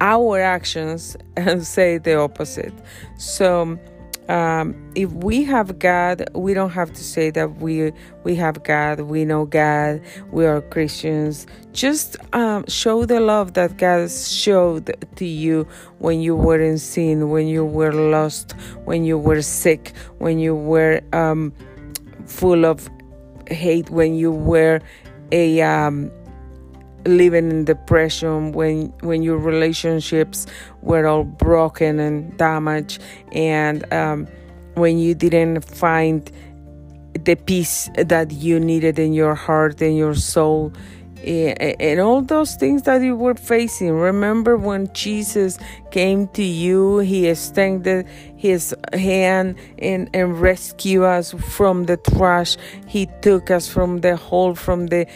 our 0.00 0.40
actions 0.40 1.16
say 1.62 1.98
the 1.98 2.18
opposite. 2.18 2.74
So 3.18 3.78
um, 4.28 4.74
if 4.94 5.12
we 5.12 5.44
have 5.44 5.78
God, 5.78 6.28
we 6.34 6.52
don't 6.52 6.70
have 6.70 6.92
to 6.92 7.04
say 7.04 7.30
that 7.30 7.56
we 7.56 7.92
we 8.24 8.34
have 8.36 8.62
God, 8.64 9.00
we 9.00 9.24
know 9.24 9.46
God, 9.46 10.00
we 10.32 10.46
are 10.46 10.60
Christians. 10.60 11.46
Just 11.72 12.16
um, 12.34 12.64
show 12.66 13.04
the 13.04 13.20
love 13.20 13.54
that 13.54 13.76
God 13.76 14.10
showed 14.10 14.94
to 15.16 15.24
you 15.24 15.66
when 15.98 16.20
you 16.20 16.34
were 16.34 16.60
in 16.60 16.78
sin, 16.78 17.30
when 17.30 17.46
you 17.46 17.64
were 17.64 17.92
lost, 17.92 18.52
when 18.84 19.04
you 19.04 19.18
were 19.18 19.42
sick, 19.42 19.92
when 20.18 20.38
you 20.38 20.54
were 20.54 21.00
um, 21.12 21.52
full 22.26 22.64
of 22.66 22.88
hate, 23.48 23.90
when 23.90 24.14
you 24.16 24.32
were 24.32 24.80
a 25.32 25.60
um, 25.62 26.10
living 27.06 27.50
in 27.50 27.64
depression 27.64 28.52
when 28.52 28.92
when 29.00 29.22
your 29.22 29.38
relationships 29.38 30.46
were 30.82 31.06
all 31.06 31.24
broken 31.24 31.98
and 31.98 32.36
damaged 32.36 33.02
and 33.32 33.90
um, 33.92 34.26
when 34.74 34.98
you 34.98 35.14
didn't 35.14 35.62
find 35.62 36.30
the 37.24 37.34
peace 37.34 37.88
that 37.96 38.30
you 38.30 38.60
needed 38.60 38.98
in 38.98 39.12
your 39.12 39.34
heart 39.34 39.80
and 39.80 39.96
your 39.96 40.14
soul 40.14 40.72
and 41.26 41.98
all 41.98 42.22
those 42.22 42.54
things 42.54 42.82
that 42.82 43.02
you 43.02 43.16
were 43.16 43.34
facing. 43.34 43.90
Remember 43.90 44.56
when 44.56 44.92
Jesus 44.92 45.58
came 45.90 46.28
to 46.28 46.42
you, 46.42 46.98
he 46.98 47.26
extended 47.26 48.06
his 48.36 48.74
hand 48.92 49.56
and, 49.78 50.08
and 50.14 50.40
rescued 50.40 51.04
us 51.04 51.32
from 51.32 51.84
the 51.84 51.96
trash. 51.96 52.56
He 52.86 53.08
took 53.22 53.50
us 53.50 53.68
from 53.68 54.02
the 54.02 54.16
hole, 54.16 54.54
from 54.54 54.86
the 54.86 55.06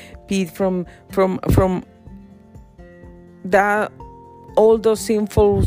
from 0.45 0.87
from 1.11 1.39
from 1.53 1.85
that 3.45 3.93
all 4.57 4.79
those 4.79 5.01
sinful 5.01 5.65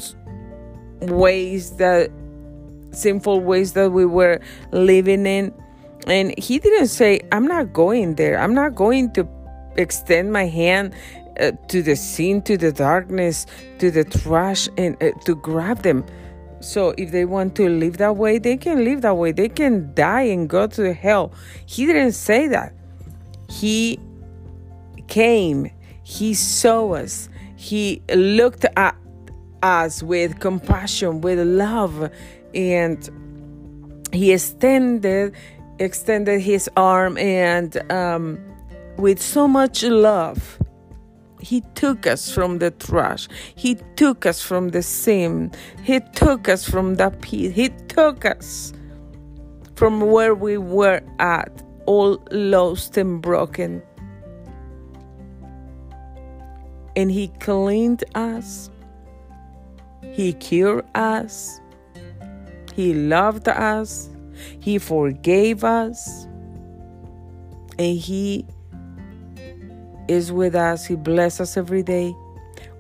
ways 1.02 1.78
that 1.78 2.12
sinful 2.92 3.42
ways 3.42 3.74
that 3.74 3.92
we 3.92 4.06
were 4.06 4.40
living 4.72 5.26
in. 5.26 5.54
And 6.08 6.38
he 6.38 6.60
didn't 6.60 6.88
say, 6.88 7.22
I'm 7.32 7.48
not 7.48 7.74
going 7.74 8.16
there. 8.16 8.38
I'm 8.38 8.54
not 8.54 8.76
going 8.76 9.12
to 9.14 9.28
extend 9.78 10.32
my 10.32 10.46
hand 10.46 10.94
uh, 11.40 11.52
to 11.70 11.82
the 11.82 11.96
sin, 11.96 12.42
to 12.44 12.58
the 12.58 12.72
darkness, 12.72 13.46
to 13.80 13.90
the 13.90 14.04
trash, 14.04 14.70
and 14.78 15.02
uh, 15.02 15.12
to 15.26 15.36
grab 15.36 15.82
them. 15.82 16.06
So 16.60 16.94
if 16.98 17.12
they 17.12 17.26
want 17.26 17.56
to 17.56 17.70
live 17.70 17.98
that 17.98 18.16
way, 18.16 18.38
they 18.38 18.58
can 18.58 18.84
live 18.86 19.02
that 19.02 19.18
way. 19.18 19.32
They 19.32 19.50
can 19.50 19.94
die 19.94 20.24
and 20.24 20.48
go 20.48 20.68
to 20.68 20.94
hell. 20.94 21.34
He 21.66 21.86
didn't 21.86 22.14
say 22.14 22.48
that. 22.48 22.74
He 23.50 24.00
came, 25.08 25.72
He 26.04 26.34
saw 26.34 26.94
us, 26.94 27.30
He 27.56 28.02
looked 28.14 28.66
at 28.76 28.96
us 29.62 30.04
with 30.04 30.40
compassion, 30.40 31.22
with 31.22 31.40
love, 31.40 32.12
and 32.54 34.08
He 34.12 34.32
extended 34.32 35.36
extended 35.80 36.40
His 36.40 36.70
arm 36.78 37.18
and 37.18 37.92
um, 37.92 38.40
with 38.98 39.22
so 39.22 39.48
much 39.48 39.84
love. 39.84 40.60
He 41.42 41.62
took 41.76 42.08
us 42.08 42.32
from 42.32 42.60
the 42.60 42.72
trash. 42.72 43.28
He 43.56 43.76
took 43.98 44.26
us 44.26 44.42
from 44.42 44.70
the 44.70 44.82
sin. 44.82 45.52
He 45.84 46.00
took 46.16 46.48
us 46.48 46.64
from 46.64 46.96
the 46.96 47.10
pit. 47.10 47.52
He 47.52 47.68
took 47.90 48.24
us 48.24 48.72
from 49.76 50.00
where 50.00 50.34
we 50.34 50.58
were 50.58 51.02
at, 51.20 51.62
all 51.86 52.24
lost 52.32 52.96
and 52.96 53.22
broken. 53.22 53.82
And 56.96 57.12
He 57.12 57.28
cleaned 57.40 58.04
us. 58.16 58.70
He 60.12 60.34
cured 60.34 60.86
us. 60.96 61.60
He 62.76 62.94
loved 62.94 63.48
us. 63.48 64.10
He 64.60 64.78
forgave 64.78 65.64
us. 65.64 66.26
And 67.80 67.98
He 67.98 68.46
is 70.08 70.32
with 70.32 70.56
us. 70.56 70.86
He 70.86 70.96
blesses 70.96 71.42
us 71.42 71.58
every 71.58 71.84
day. 71.84 72.16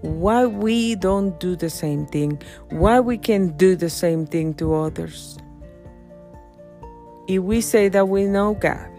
Why 0.01 0.45
we 0.45 0.95
don't 0.95 1.39
do 1.39 1.55
the 1.55 1.69
same 1.69 2.05
thing? 2.05 2.41
Why 2.69 2.99
we 2.99 3.17
can 3.17 3.55
do 3.55 3.75
the 3.75 3.89
same 3.89 4.25
thing 4.25 4.53
to 4.55 4.75
others? 4.75 5.37
If 7.27 7.41
we 7.41 7.61
say 7.61 7.87
that 7.87 8.09
we 8.09 8.25
know 8.25 8.53
God, 8.53 8.89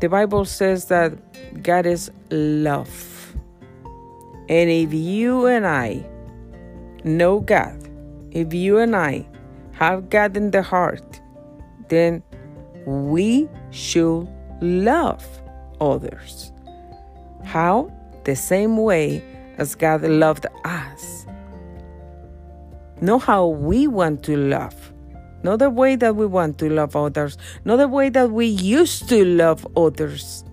the 0.00 0.08
Bible 0.08 0.44
says 0.44 0.86
that 0.86 1.14
God 1.62 1.86
is 1.86 2.10
love. 2.30 3.11
And 4.52 4.68
if 4.68 4.92
you 4.92 5.46
and 5.46 5.66
I 5.66 6.04
know 7.04 7.40
God, 7.40 7.88
if 8.32 8.52
you 8.52 8.76
and 8.76 8.94
I 8.94 9.26
have 9.72 10.10
God 10.10 10.36
in 10.36 10.50
the 10.50 10.60
heart, 10.60 11.22
then 11.88 12.22
we 12.84 13.48
should 13.70 14.28
love 14.60 15.26
others. 15.80 16.52
How? 17.44 17.90
The 18.24 18.36
same 18.36 18.76
way 18.76 19.24
as 19.56 19.74
God 19.74 20.02
loved 20.02 20.44
us. 20.66 21.24
Know 23.00 23.18
how 23.18 23.46
we 23.46 23.86
want 23.86 24.22
to 24.24 24.36
love. 24.36 24.92
Not 25.42 25.60
the 25.60 25.70
way 25.70 25.96
that 25.96 26.14
we 26.14 26.26
want 26.26 26.58
to 26.58 26.68
love 26.68 26.94
others. 26.94 27.38
Not 27.64 27.76
the 27.76 27.88
way 27.88 28.10
that 28.10 28.30
we 28.30 28.48
used 28.48 29.08
to 29.08 29.24
love 29.24 29.66
others. 29.78 30.44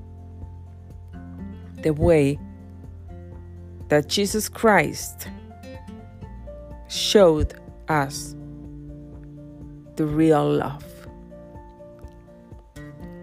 The 1.83 1.91
way 1.91 2.39
that 3.89 4.07
Jesus 4.07 4.47
Christ 4.49 5.27
showed 6.87 7.53
us 7.87 8.35
the 9.95 10.05
real 10.05 10.49
love. 10.49 10.85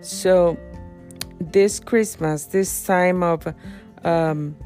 So, 0.00 0.59
this 1.40 1.81
Christmas, 1.81 2.46
this 2.46 2.85
time 2.85 3.22
of 3.22 3.52
um, 4.05 4.57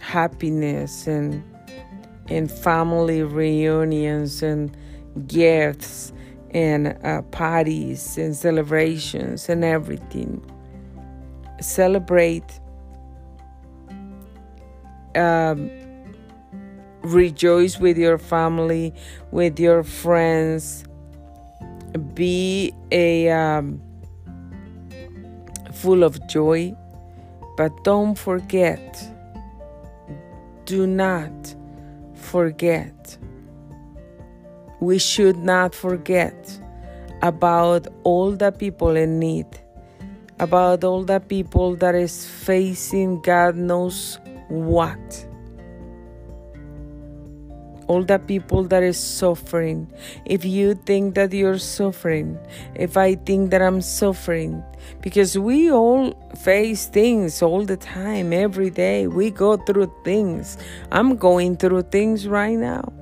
happiness 0.00 1.06
and 1.06 1.42
and 2.28 2.50
family 2.50 3.22
reunions 3.22 4.42
and 4.42 4.74
gifts 5.26 6.12
and 6.50 6.96
uh, 7.04 7.20
parties 7.22 8.16
and 8.16 8.34
celebrations 8.34 9.48
and 9.48 9.64
everything. 9.64 10.40
Celebrate. 11.60 12.44
Um, 15.14 15.70
rejoice 17.02 17.78
with 17.78 17.98
your 17.98 18.18
family, 18.18 18.94
with 19.30 19.60
your 19.60 19.82
friends. 19.82 20.84
Be 22.14 22.72
a 22.90 23.30
um, 23.30 23.80
full 25.72 26.02
of 26.02 26.26
joy, 26.26 26.74
but 27.56 27.72
don't 27.84 28.16
forget. 28.16 29.02
Do 30.64 30.86
not 30.86 31.54
forget. 32.14 33.18
We 34.80 34.98
should 34.98 35.36
not 35.36 35.74
forget 35.74 36.58
about 37.22 37.86
all 38.02 38.32
the 38.32 38.50
people 38.50 38.96
in 38.96 39.18
need, 39.18 39.46
about 40.40 40.84
all 40.84 41.04
the 41.04 41.20
people 41.20 41.76
that 41.76 41.94
is 41.94 42.26
facing 42.26 43.20
God 43.22 43.56
knows 43.56 44.18
what? 44.48 45.26
All 47.86 48.02
the 48.02 48.18
people 48.18 48.64
that 48.64 48.82
is 48.82 48.98
suffering. 48.98 49.92
If 50.24 50.44
you 50.44 50.74
think 50.74 51.14
that 51.16 51.32
you're 51.32 51.58
suffering 51.58 52.38
if 52.74 52.96
i 52.96 53.14
think 53.14 53.50
that 53.50 53.60
i'm 53.60 53.80
suffering 53.80 54.62
because 55.00 55.36
we 55.38 55.70
all 55.70 56.12
face 56.36 56.86
things 56.86 57.42
all 57.42 57.64
the 57.64 57.76
time 57.76 58.32
every 58.32 58.70
day. 58.70 59.06
We 59.06 59.30
go 59.30 59.56
through 59.56 59.92
things. 60.04 60.56
I'm 60.92 61.16
going 61.16 61.56
through 61.56 61.82
things 61.82 62.26
right 62.26 62.56
now. 62.56 62.92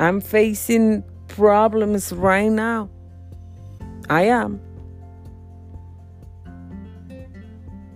I'm 0.00 0.20
facing 0.20 1.04
problems 1.26 2.12
right 2.12 2.50
now. 2.50 2.90
I 4.08 4.22
am. 4.22 4.60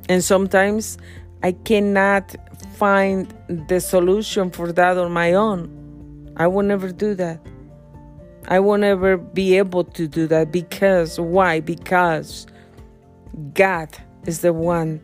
And 0.08 0.22
sometimes 0.22 0.98
i 1.42 1.52
cannot 1.52 2.37
find 2.83 3.33
the 3.68 3.81
solution 3.81 4.50
for 4.50 4.72
that 4.72 4.98
on 4.98 5.12
my 5.12 5.35
own. 5.35 6.35
I 6.37 6.46
will 6.46 6.64
never 6.64 6.90
do 6.90 7.14
that. 7.14 7.40
I 8.48 8.59
will 8.59 8.78
never 8.78 9.16
be 9.16 9.57
able 9.59 9.85
to 9.85 10.09
do 10.09 10.26
that 10.26 10.50
because 10.50 11.20
why? 11.20 11.61
Because 11.61 12.46
God 13.55 13.88
is 14.26 14.40
the 14.40 14.52
one 14.52 15.00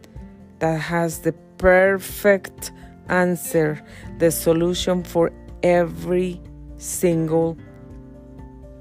that 0.58 0.80
has 0.80 1.20
the 1.20 1.32
perfect 1.58 2.72
answer, 3.08 3.80
the 4.18 4.30
solution 4.30 5.04
for 5.04 5.30
every 5.62 6.40
single 6.78 7.56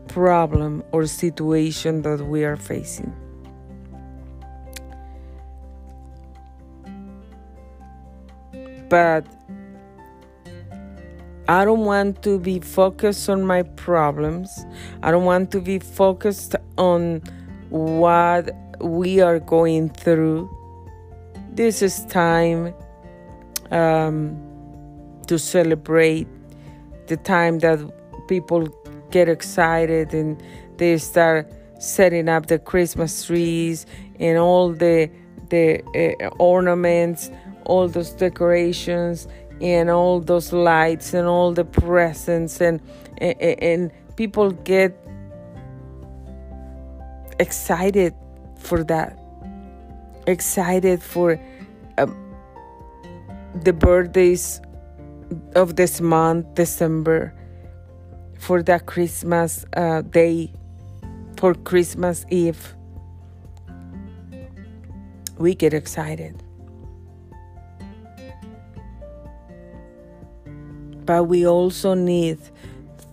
problem 0.08 0.84
or 0.92 1.06
situation 1.06 2.02
that 2.02 2.26
we 2.26 2.44
are 2.44 2.58
facing. 2.58 3.14
But 8.90 9.26
I 11.50 11.64
don't 11.64 11.86
want 11.86 12.24
to 12.24 12.40
be 12.40 12.60
focused 12.60 13.30
on 13.30 13.46
my 13.46 13.64
problems. 13.64 14.66
I 15.02 15.12
don't 15.12 15.24
want 15.24 15.52
to 15.52 15.62
be 15.62 15.80
focused 15.80 16.56
on 16.78 17.22
what 17.70 18.50
we 18.82 19.22
are 19.22 19.40
going 19.40 19.90
through. 19.90 20.50
This 21.52 21.82
is 21.82 22.06
time 22.06 22.74
um, 23.72 24.38
to 25.28 25.40
celebrate 25.40 26.28
the 27.08 27.18
time 27.18 27.60
that 27.60 27.80
people 28.28 28.68
get 29.12 29.30
excited 29.30 30.14
and 30.14 30.42
they 30.78 30.98
start 30.98 31.50
setting 31.80 32.28
up 32.28 32.48
the 32.48 32.60
Christmas 32.60 33.26
trees 33.26 33.86
and 34.20 34.38
all 34.38 34.72
the 34.72 35.10
the 35.50 35.82
uh, 35.96 36.28
ornaments 36.40 37.32
all 37.68 37.88
those 37.88 38.12
decorations 38.12 39.28
and 39.62 39.90
all 39.90 40.20
those 40.20 40.52
lights 40.54 41.14
and 41.14 41.28
all 41.28 41.54
the 41.54 41.66
presents 41.66 42.62
and 42.62 42.82
and, 43.20 43.40
and 43.42 43.92
people 44.16 44.52
get 44.52 44.98
excited 47.40 48.14
for 48.58 48.84
that. 48.84 49.20
Excited 50.26 51.02
for 51.02 51.40
um, 51.98 52.16
the 53.64 53.74
birthdays 53.74 54.62
of 55.56 55.76
this 55.76 56.00
month 56.00 56.46
december 56.56 57.34
for 58.40 58.64
that 58.64 58.86
christmas 58.86 59.66
uh, 59.76 60.02
day 60.02 60.52
for 61.38 61.54
christmas 61.54 62.26
eve. 62.30 62.76
We 65.38 65.54
get 65.54 65.74
excited 65.74 66.44
but 71.08 71.24
we 71.24 71.48
also 71.48 71.96
need 71.96 72.38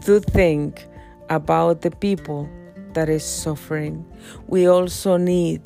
to 0.02 0.20
think 0.20 0.86
about 1.30 1.80
the 1.80 1.90
people 1.90 2.50
that 2.92 3.08
is 3.08 3.24
suffering. 3.24 4.04
We 4.46 4.66
also 4.66 5.16
need 5.16 5.62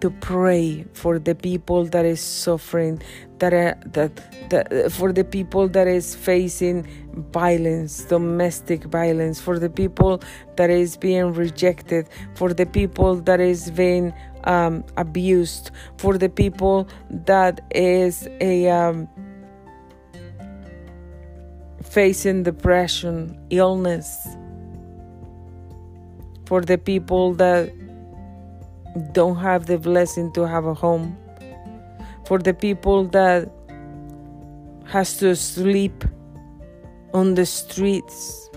to 0.00 0.10
pray 0.10 0.84
for 0.94 1.18
the 1.18 1.34
people 1.34 1.84
that 1.84 2.04
is 2.04 2.20
suffering 2.20 3.00
that 3.38 3.54
are 3.54 3.78
that, 3.86 4.10
that 4.50 4.90
for 4.90 5.12
the 5.12 5.22
people 5.22 5.68
that 5.68 5.86
is 5.86 6.16
facing 6.16 6.84
violence 7.30 8.04
domestic 8.06 8.82
violence 8.84 9.40
for 9.40 9.60
the 9.60 9.70
people 9.70 10.20
that 10.56 10.70
is 10.70 10.96
being 10.96 11.32
rejected 11.32 12.08
for 12.34 12.52
the 12.52 12.66
people 12.66 13.14
that 13.14 13.38
is 13.38 13.70
being 13.70 14.12
um, 14.42 14.84
abused 14.96 15.70
for 15.98 16.18
the 16.18 16.28
people 16.28 16.88
that 17.08 17.60
is 17.70 18.28
a 18.40 18.68
um, 18.68 19.08
facing 21.92 22.42
depression, 22.42 23.38
illness, 23.50 24.26
for 26.46 26.62
the 26.62 26.78
people 26.78 27.34
that 27.34 27.70
don't 29.12 29.36
have 29.36 29.66
the 29.66 29.76
blessing 29.76 30.32
to 30.32 30.46
have 30.48 30.64
a 30.64 30.72
home, 30.72 31.14
for 32.24 32.38
the 32.38 32.54
people 32.54 33.04
that 33.04 33.50
has 34.86 35.18
to 35.18 35.36
sleep 35.36 36.02
on 37.12 37.34
the 37.34 37.44
streets. 37.44 38.48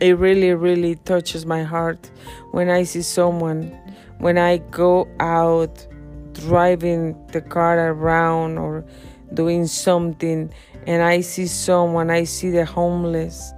It 0.00 0.16
really, 0.16 0.54
really 0.54 0.94
touches 0.96 1.44
my 1.44 1.64
heart 1.64 2.10
when 2.52 2.70
I 2.70 2.84
see 2.84 3.02
someone, 3.02 3.78
when 4.18 4.38
I 4.38 4.56
go 4.56 5.06
out 5.20 5.86
driving 6.34 7.26
the 7.28 7.40
car 7.40 7.90
around 7.90 8.58
or 8.58 8.84
doing 9.32 9.66
something 9.66 10.52
and 10.86 11.02
I 11.02 11.20
see 11.20 11.46
someone, 11.46 12.10
I 12.10 12.24
see 12.24 12.50
the 12.50 12.64
homeless 12.64 13.52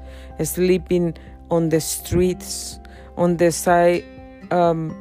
sleeping 0.45 1.17
on 1.51 1.71
the 1.71 1.81
streets, 1.81 2.79
on 3.17 3.37
the 3.37 3.51
side 3.51 4.05
um, 4.51 4.95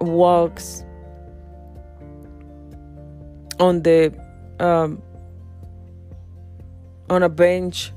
walks, 0.00 0.84
on 3.60 3.82
the 3.82 4.12
um, 4.58 5.02
on 7.08 7.22
a 7.22 7.28
bench 7.28 7.92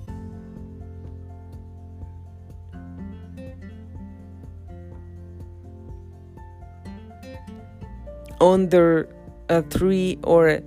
under 8.42 9.08
a 9.50 9.62
tree 9.62 10.18
or 10.24 10.62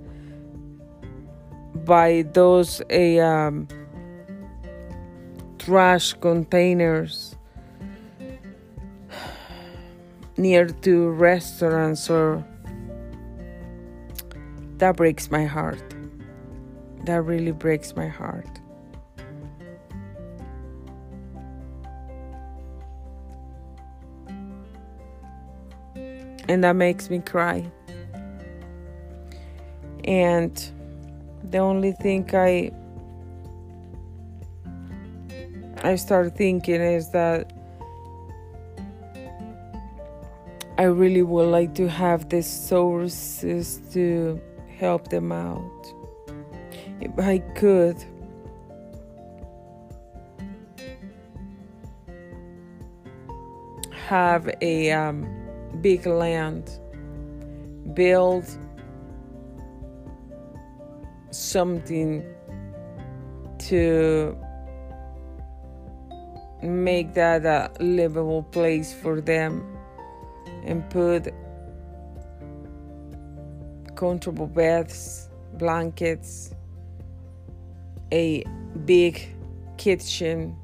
by 1.85 2.23
those 2.33 2.81
a 2.89 3.19
um, 3.19 3.67
trash 5.59 6.13
containers 6.13 7.35
near 10.37 10.67
to 10.67 11.09
restaurants 11.09 12.09
or 12.09 12.43
that 14.77 14.95
breaks 14.97 15.29
my 15.31 15.45
heart. 15.45 15.81
That 17.05 17.21
really 17.23 17.51
breaks 17.51 17.95
my 17.95 18.07
heart 18.07 18.62
and 26.47 26.63
that 26.63 26.75
makes 26.75 27.09
me 27.09 27.19
cry. 27.19 27.69
And 30.03 30.53
the 31.43 31.59
only 31.59 31.93
thing 31.93 32.29
I 32.33 32.71
I 35.83 35.95
start 35.95 36.35
thinking 36.37 36.81
is 36.81 37.09
that 37.11 37.51
I 40.77 40.83
really 40.83 41.21
would 41.21 41.49
like 41.49 41.75
to 41.75 41.87
have 41.87 42.29
the 42.29 42.41
sources 42.41 43.81
to 43.91 44.41
help 44.79 45.09
them 45.09 45.31
out. 45.31 45.93
If 47.01 47.19
I 47.19 47.39
could, 47.55 47.97
have 54.07 54.49
a 54.61 54.91
um, 54.91 55.42
big 55.83 56.07
land, 56.07 56.79
build 57.93 58.45
something 61.29 62.25
to 63.59 64.37
make 66.61 67.13
that 67.13 67.45
a 67.45 67.69
livable 67.83 68.43
place 68.43 68.93
for 68.93 69.19
them 69.19 69.77
and 70.63 70.89
put 70.89 71.33
comfortable 73.95 74.47
beds, 74.47 75.29
blankets, 75.55 76.55
a 78.13 78.45
big 78.85 79.35
kitchen, 79.77 80.55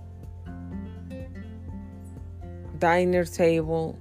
diner 2.77 3.25
table, 3.25 3.99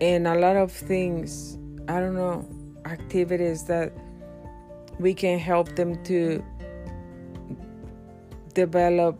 and 0.00 0.26
a 0.26 0.34
lot 0.34 0.56
of 0.56 0.72
things. 0.72 1.58
I 1.88 2.00
don't 2.00 2.14
know, 2.14 2.46
activities 2.84 3.64
that 3.64 3.92
we 4.98 5.14
can 5.14 5.38
help 5.38 5.76
them 5.76 6.02
to 6.04 6.44
develop 8.54 9.18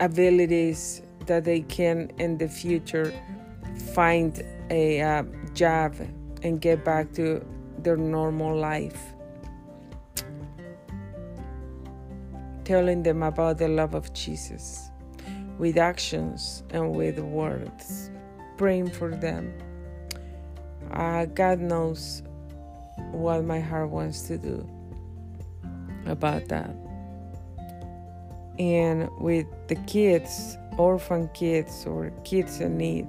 abilities 0.00 1.02
that 1.26 1.44
they 1.44 1.60
can 1.60 2.10
in 2.18 2.38
the 2.38 2.48
future 2.48 3.12
find 3.94 4.42
a 4.70 5.00
uh, 5.00 5.22
job 5.54 5.94
and 6.42 6.60
get 6.60 6.84
back 6.84 7.12
to 7.12 7.44
their 7.78 7.96
normal 7.96 8.56
life. 8.56 9.14
Telling 12.64 13.02
them 13.02 13.22
about 13.22 13.58
the 13.58 13.68
love 13.68 13.94
of 13.94 14.12
Jesus 14.12 14.90
with 15.58 15.78
actions 15.78 16.62
and 16.70 16.94
with 16.94 17.18
words, 17.18 18.07
praying 18.58 18.90
for 18.90 19.10
them. 19.14 19.54
Uh, 20.92 21.24
God 21.26 21.60
knows 21.60 22.22
what 23.12 23.44
my 23.44 23.60
heart 23.60 23.90
wants 23.90 24.22
to 24.22 24.36
do 24.36 24.68
about 26.06 26.48
that. 26.48 26.74
And 28.58 29.08
with 29.18 29.46
the 29.68 29.76
kids, 29.86 30.58
orphan 30.76 31.28
kids 31.32 31.86
or 31.86 32.10
kids 32.24 32.60
in 32.60 32.76
need, 32.76 33.06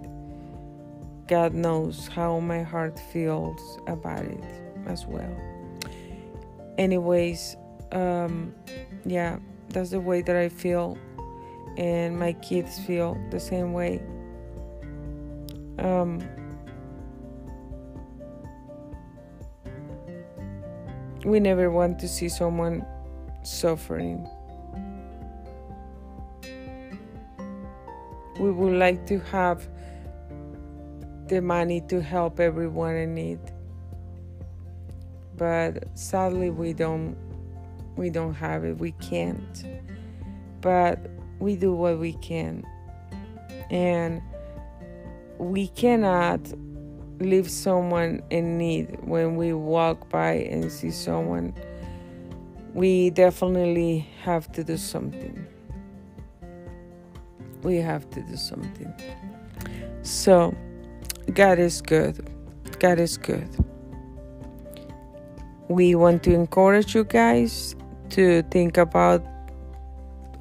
God 1.28 1.54
knows 1.54 2.08
how 2.08 2.40
my 2.40 2.64
heart 2.64 3.00
feels 3.12 3.80
about 3.88 4.26
it 4.26 4.44
as 4.86 5.06
well. 5.06 5.36
Anyways, 6.78 7.58
um, 7.92 8.54
yeah, 9.06 9.40
that's 9.70 9.90
the 9.90 10.00
way 10.00 10.22
that 10.22 10.36
I 10.36 10.50
feel, 10.50 10.98
and 11.78 12.18
my 12.18 12.34
kids 12.34 12.80
feel 12.80 13.18
the 13.32 13.40
same 13.40 13.74
way. 13.74 14.02
Um, 15.80 16.20
we 21.24 21.40
never 21.40 21.72
want 21.72 22.00
to 22.00 22.08
see 22.08 22.30
someone 22.30 22.86
suffering. 23.44 24.28
We 28.40 28.52
would 28.52 28.74
like 28.74 29.06
to 29.08 29.20
have 29.20 29.68
the 31.28 31.42
money 31.42 31.82
to 31.90 32.02
help 32.02 32.40
everyone 32.40 32.96
in 32.96 33.14
need. 33.14 33.40
But 35.38 35.98
sadly 35.98 36.50
we 36.50 36.74
don't 36.74 37.16
we 37.96 38.10
don't 38.10 38.34
have 38.34 38.64
it. 38.64 38.78
We 38.78 38.92
can't. 38.94 39.66
But 40.62 41.00
we 41.40 41.56
do 41.56 41.74
what 41.74 42.00
we 42.00 42.14
can. 42.14 42.64
And 43.70 44.22
we 45.40 45.70
cannot 45.70 46.42
leave 47.20 47.50
someone 47.50 48.22
in 48.30 48.58
need 48.58 48.98
when 49.02 49.36
we 49.36 49.54
walk 49.54 50.10
by 50.10 50.34
and 50.34 50.72
see 50.72 50.92
someone. 50.92 51.54
We 52.74 53.10
definitely 53.10 54.08
have 54.22 54.52
to 54.52 54.64
do 54.64 54.78
something. 54.78 55.46
We 57.64 57.78
have 57.78 58.10
to 58.12 58.22
do 58.22 58.36
something. 58.36 58.94
So 60.04 60.54
god 61.34 61.58
is 61.58 61.82
good. 61.82 62.30
God 62.80 63.00
is 63.00 63.18
good. 63.18 63.48
We 65.70 65.96
want 65.96 66.24
to 66.24 66.34
encourage 66.34 66.96
you 66.96 67.04
guys 67.04 67.76
to 68.12 68.44
think 68.44 68.78
about 68.78 69.26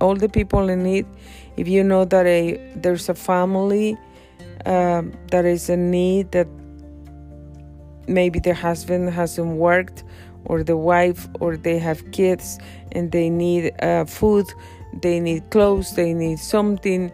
all 0.00 0.14
the 0.14 0.28
people 0.28 0.68
in 0.68 0.82
need. 0.82 1.06
If 1.56 1.68
you 1.68 1.82
know 1.82 2.04
that 2.04 2.26
a 2.26 2.56
there's 2.76 3.08
a 3.08 3.14
family 3.14 3.96
um, 4.66 5.12
that 5.30 5.44
is 5.44 5.68
in 5.68 5.90
need 5.90 6.32
that 6.32 6.48
maybe 8.06 8.38
the 8.38 8.54
husband 8.54 9.10
hasn't 9.10 9.56
worked 9.56 10.04
or 10.44 10.62
the 10.62 10.76
wife 10.76 11.28
or 11.40 11.56
they 11.56 11.78
have 11.78 12.10
kids 12.12 12.58
and 12.92 13.12
they 13.12 13.28
need 13.28 13.72
uh, 13.82 14.04
food 14.04 14.46
they 15.02 15.20
need 15.20 15.50
clothes 15.50 15.94
they 15.94 16.14
need 16.14 16.38
something. 16.38 17.12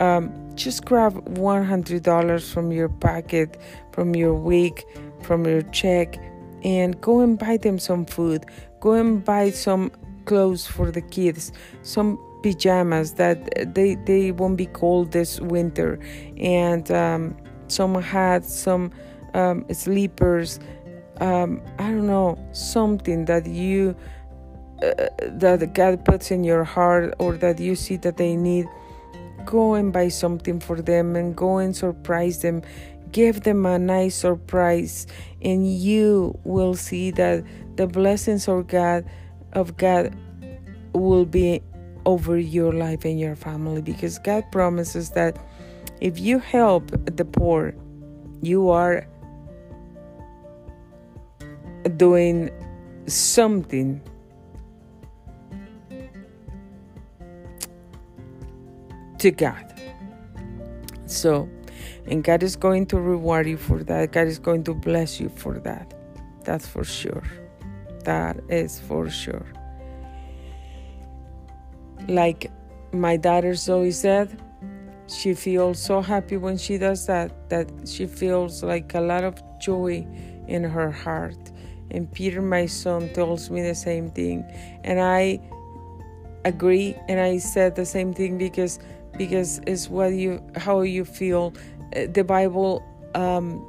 Um, 0.00 0.32
just 0.54 0.84
grab 0.84 1.12
$100 1.36 2.52
from 2.52 2.72
your 2.72 2.88
pocket 2.88 3.60
from 3.92 4.14
your 4.14 4.34
week 4.34 4.84
from 5.22 5.44
your 5.46 5.62
check 5.62 6.18
and 6.64 7.00
go 7.00 7.20
and 7.20 7.38
buy 7.38 7.56
them 7.56 7.78
some 7.78 8.06
food. 8.06 8.46
Go 8.80 8.92
and 8.92 9.24
buy 9.24 9.50
some 9.50 9.90
clothes 10.24 10.66
for 10.66 10.90
the 10.90 11.02
kids 11.02 11.52
some 11.82 12.18
pajamas 12.44 13.08
that 13.14 13.38
they 13.74 13.90
they 14.10 14.24
won't 14.30 14.56
be 14.56 14.66
cold 14.66 15.12
this 15.12 15.40
winter. 15.40 15.98
And 16.36 16.84
um, 16.90 17.36
some 17.68 17.94
hats 18.14 18.52
some 18.52 18.92
um, 19.32 19.64
sleepers 19.72 20.60
um, 21.20 21.62
i 21.78 21.84
don't 21.90 22.06
know 22.06 22.36
something 22.52 23.24
that 23.24 23.46
you 23.46 23.96
uh, 24.82 25.08
that 25.42 25.72
god 25.72 26.04
puts 26.04 26.30
in 26.30 26.44
your 26.44 26.62
heart 26.62 27.14
or 27.18 27.36
that 27.36 27.58
you 27.58 27.74
see 27.74 27.96
that 27.96 28.16
they 28.16 28.36
need 28.36 28.66
go 29.44 29.74
and 29.74 29.92
buy 29.92 30.08
something 30.08 30.60
for 30.60 30.80
them 30.80 31.16
and 31.16 31.36
go 31.36 31.58
and 31.58 31.76
surprise 31.76 32.42
them. 32.42 32.62
Give 33.12 33.42
them 33.42 33.64
a 33.66 33.78
nice 33.78 34.16
surprise 34.16 35.06
and 35.40 35.72
you 35.72 36.38
will 36.44 36.74
see 36.74 37.10
that 37.12 37.44
the 37.76 37.86
blessings 37.86 38.48
of 38.48 38.66
god 38.66 39.04
of 39.52 39.76
god 39.76 40.16
will 40.92 41.24
be 41.24 41.62
over 42.06 42.38
your 42.38 42.72
life 42.72 43.04
and 43.04 43.18
your 43.18 43.34
family 43.34 43.80
because 43.80 44.18
god 44.18 44.44
promises 44.52 45.10
that 45.10 45.38
if 46.00 46.18
you 46.18 46.38
help 46.38 46.90
the 47.16 47.24
poor 47.24 47.74
you 48.42 48.70
are 48.70 49.06
doing 51.96 52.50
something 53.06 54.00
to 59.18 59.30
God. 59.30 59.72
So, 61.06 61.48
and 62.06 62.22
God 62.22 62.42
is 62.42 62.56
going 62.56 62.86
to 62.86 63.00
reward 63.00 63.46
you 63.46 63.56
for 63.56 63.82
that. 63.84 64.12
God 64.12 64.26
is 64.26 64.38
going 64.38 64.64
to 64.64 64.74
bless 64.74 65.20
you 65.20 65.30
for 65.30 65.58
that. 65.60 65.94
That's 66.44 66.66
for 66.66 66.84
sure. 66.84 67.22
That 68.04 68.38
is 68.50 68.80
for 68.80 69.08
sure. 69.08 69.46
Like 72.08 72.50
my 72.92 73.16
daughter 73.16 73.54
Zoe 73.54 73.90
said, 73.90 74.40
she 75.06 75.34
feels 75.34 75.78
so 75.78 76.00
happy 76.00 76.36
when 76.36 76.56
she 76.56 76.78
does 76.78 77.06
that, 77.06 77.50
that 77.50 77.70
she 77.86 78.06
feels 78.06 78.62
like 78.62 78.94
a 78.94 79.00
lot 79.00 79.24
of 79.24 79.40
joy 79.60 80.06
in 80.48 80.64
her 80.64 80.90
heart 80.90 81.52
and 81.94 82.10
Peter, 82.10 82.42
my 82.42 82.66
son, 82.66 83.08
tells 83.14 83.50
me 83.50 83.62
the 83.62 83.74
same 83.74 84.10
thing. 84.10 84.44
And 84.82 85.00
I 85.00 85.40
agree 86.44 86.94
and 87.08 87.20
I 87.20 87.38
said 87.38 87.74
the 87.74 87.86
same 87.86 88.12
thing 88.12 88.36
because 88.36 88.78
because 89.16 89.60
it's 89.66 89.88
what 89.88 90.12
you 90.12 90.42
how 90.56 90.82
you 90.82 91.04
feel. 91.04 91.54
Uh, 91.94 92.06
the 92.12 92.24
Bible 92.24 92.82
um, 93.14 93.64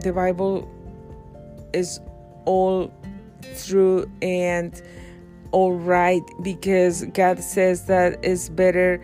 the 0.00 0.12
Bible 0.12 0.68
is 1.74 2.00
all 2.46 2.90
true 3.66 4.10
and 4.22 4.80
all 5.50 5.74
right 5.74 6.22
because 6.42 7.04
God 7.06 7.40
says 7.40 7.86
that 7.86 8.18
it's 8.24 8.48
better 8.48 9.02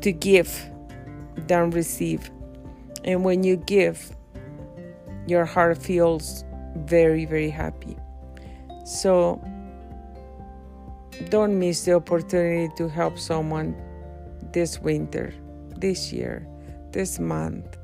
to 0.00 0.12
give 0.12 0.70
than 1.46 1.70
receive. 1.70 2.30
And 3.04 3.24
when 3.24 3.42
you 3.42 3.56
give, 3.56 4.14
your 5.26 5.44
heart 5.44 5.78
feels 5.78 6.44
very, 6.76 7.24
very 7.24 7.50
happy. 7.50 7.96
So 8.84 9.40
don't 11.28 11.58
miss 11.58 11.84
the 11.84 11.94
opportunity 11.94 12.72
to 12.76 12.88
help 12.88 13.18
someone 13.18 13.76
this 14.52 14.78
winter, 14.80 15.34
this 15.76 16.12
year, 16.12 16.46
this 16.92 17.18
month. 17.18 17.76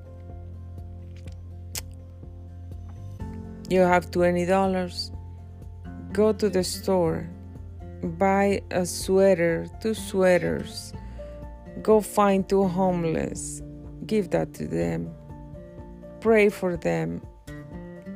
You 3.69 3.81
have 3.81 4.11
$20. 4.11 5.11
Go 6.13 6.33
to 6.33 6.49
the 6.49 6.65
store, 6.65 7.29
buy 8.03 8.63
a 8.71 8.87
sweater, 8.87 9.67
two 9.81 9.95
sweaters. 9.95 10.93
Go 11.83 12.01
find 12.01 12.49
two 12.49 12.65
homeless, 12.65 13.63
give 14.07 14.31
that 14.31 14.55
to 14.55 14.67
them. 14.67 15.11
Pray 16.21 16.49
for 16.49 16.77
them. 16.77 17.23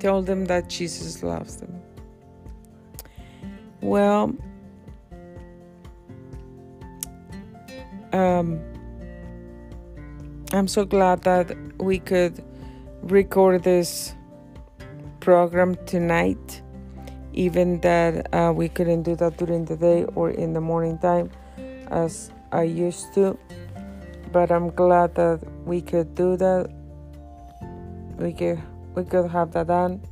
Tell 0.00 0.22
them 0.22 0.46
that 0.46 0.68
Jesus 0.68 1.22
loves 1.22 1.56
them. 1.58 1.80
Well, 3.80 4.34
um, 8.12 8.60
I'm 10.52 10.68
so 10.68 10.84
glad 10.84 11.22
that 11.22 11.56
we 11.78 11.98
could 11.98 12.44
record 13.02 13.62
this 13.62 14.14
program 15.20 15.76
tonight, 15.86 16.62
even 17.32 17.80
that 17.80 18.32
uh, 18.34 18.52
we 18.54 18.68
couldn't 18.68 19.02
do 19.02 19.16
that 19.16 19.36
during 19.36 19.64
the 19.64 19.76
day 19.76 20.04
or 20.14 20.30
in 20.30 20.52
the 20.52 20.60
morning 20.60 20.98
time 20.98 21.30
as 21.90 22.30
I 22.52 22.64
used 22.64 23.14
to. 23.14 23.38
But 24.32 24.50
I'm 24.50 24.70
glad 24.70 25.14
that 25.16 25.40
we 25.64 25.80
could 25.80 26.14
do 26.14 26.36
that. 26.36 26.70
We 28.16 28.32
could 28.32 28.62
we 28.94 29.04
could 29.04 29.30
have 29.30 29.52
that 29.52 29.68
done. 29.68 30.02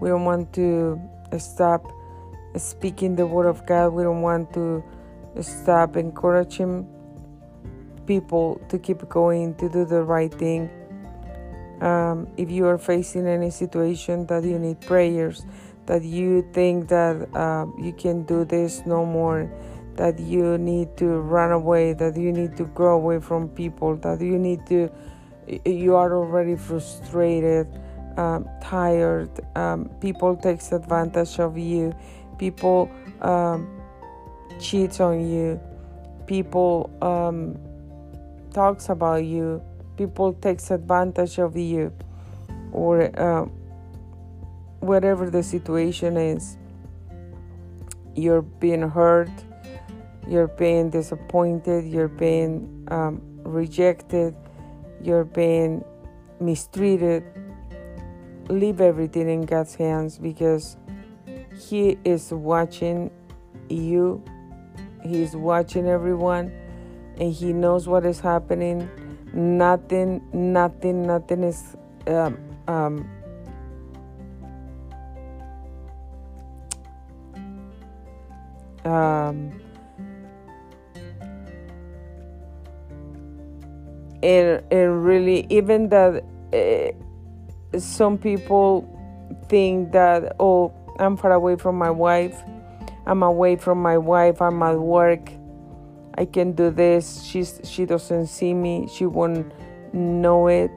We 0.00 0.08
don't 0.08 0.24
want 0.24 0.52
to 0.54 1.00
stop 1.38 1.90
speaking 2.56 3.16
the 3.16 3.26
word 3.26 3.46
of 3.46 3.66
God. 3.66 3.92
We 3.92 4.02
don't 4.02 4.22
want 4.22 4.52
to 4.54 4.82
stop 5.40 5.96
encouraging 5.96 6.88
people 8.06 8.60
to 8.68 8.78
keep 8.78 9.08
going, 9.08 9.54
to 9.56 9.68
do 9.68 9.84
the 9.84 10.02
right 10.02 10.32
thing. 10.32 10.70
Um, 11.80 12.28
if 12.36 12.50
you 12.50 12.66
are 12.66 12.78
facing 12.78 13.26
any 13.26 13.50
situation 13.50 14.26
that 14.26 14.44
you 14.44 14.58
need 14.58 14.80
prayers, 14.80 15.44
that 15.86 16.02
you 16.02 16.46
think 16.52 16.88
that 16.88 17.28
uh, 17.34 17.66
you 17.78 17.92
can 17.92 18.24
do 18.24 18.44
this 18.44 18.82
no 18.86 19.04
more, 19.04 19.50
that 19.96 20.18
you 20.18 20.58
need 20.58 20.96
to 20.96 21.20
run 21.20 21.52
away, 21.52 21.92
that 21.92 22.16
you 22.16 22.32
need 22.32 22.56
to 22.56 22.64
go 22.66 22.86
away 22.86 23.20
from 23.20 23.48
people, 23.48 23.96
that 23.96 24.20
you 24.20 24.38
need 24.38 24.66
to, 24.66 24.90
you 25.64 25.94
are 25.94 26.14
already 26.14 26.56
frustrated, 26.56 27.68
um, 28.16 28.48
tired, 28.62 29.30
um, 29.56 29.90
people 30.00 30.36
takes 30.36 30.72
advantage 30.72 31.38
of 31.38 31.58
you, 31.58 31.94
people 32.38 32.90
um, 33.20 33.80
cheats 34.58 35.00
on 35.00 35.28
you, 35.28 35.60
people 36.26 36.90
um, 37.02 37.58
talks 38.52 38.88
about 38.88 39.24
you, 39.24 39.62
people 39.96 40.32
takes 40.34 40.70
advantage 40.70 41.38
of 41.38 41.56
you, 41.56 41.92
or 42.72 43.10
uh, 43.20 43.46
whatever 44.86 45.30
the 45.30 45.42
situation 45.42 46.16
is. 46.16 46.56
You're 48.14 48.42
being 48.42 48.82
hurt, 48.82 49.30
you're 50.28 50.48
being 50.48 50.90
disappointed, 50.90 51.84
you're 51.84 52.08
being 52.08 52.86
um, 52.90 53.20
rejected, 53.42 54.36
you're 55.02 55.24
being 55.24 55.84
mistreated. 56.40 57.24
Leave 58.48 58.80
everything 58.80 59.28
in 59.28 59.42
God's 59.42 59.74
hands 59.74 60.18
because 60.18 60.76
He 61.58 61.98
is 62.04 62.32
watching 62.32 63.10
you 63.68 64.22
He's 65.04 65.36
watching 65.36 65.86
everyone 65.86 66.50
and 67.18 67.32
He 67.32 67.52
knows 67.52 67.86
what 67.86 68.06
is 68.06 68.20
happening. 68.20 68.88
Nothing, 69.32 70.22
nothing, 70.32 71.06
nothing 71.06 71.44
is. 71.44 71.76
Um, 72.06 72.38
um, 72.68 73.10
um, 78.84 79.60
and, 84.22 84.62
and 84.70 85.04
really, 85.04 85.46
even 85.50 85.88
that 85.88 86.24
uh, 86.52 87.78
some 87.78 88.18
people 88.18 88.88
think 89.48 89.92
that, 89.92 90.36
oh, 90.40 90.72
I'm 90.98 91.16
far 91.16 91.32
away 91.32 91.56
from 91.56 91.76
my 91.76 91.90
wife 91.90 92.40
I'm 93.06 93.22
away 93.22 93.56
from 93.56 93.82
my 93.82 93.98
wife, 93.98 94.40
I'm 94.40 94.62
at 94.62 94.78
work. 94.78 95.30
I 96.16 96.24
can 96.24 96.52
do 96.52 96.70
this. 96.70 97.22
She's 97.22 97.60
she 97.64 97.84
doesn't 97.84 98.28
see 98.28 98.54
me. 98.54 98.88
She 98.88 99.04
won't 99.04 99.52
know 99.92 100.46
it. 100.46 100.70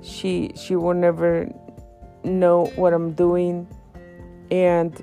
She 0.00 0.52
she 0.56 0.76
will 0.76 0.94
never 0.94 1.50
know 2.22 2.66
what 2.76 2.94
I'm 2.94 3.12
doing. 3.12 3.68
And 4.50 4.94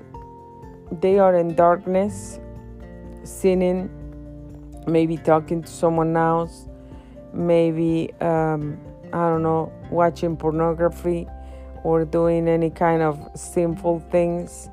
they 0.90 1.18
are 1.18 1.36
in 1.36 1.54
darkness, 1.54 2.40
sinning, 3.24 3.90
maybe 4.86 5.16
talking 5.16 5.62
to 5.62 5.68
someone 5.70 6.16
else, 6.16 6.66
maybe 7.32 8.12
um, 8.20 8.80
I 9.12 9.28
don't 9.28 9.42
know, 9.42 9.72
watching 9.90 10.36
pornography 10.36 11.26
or 11.84 12.04
doing 12.04 12.48
any 12.48 12.70
kind 12.70 13.02
of 13.02 13.18
sinful 13.34 14.00
things 14.10 14.68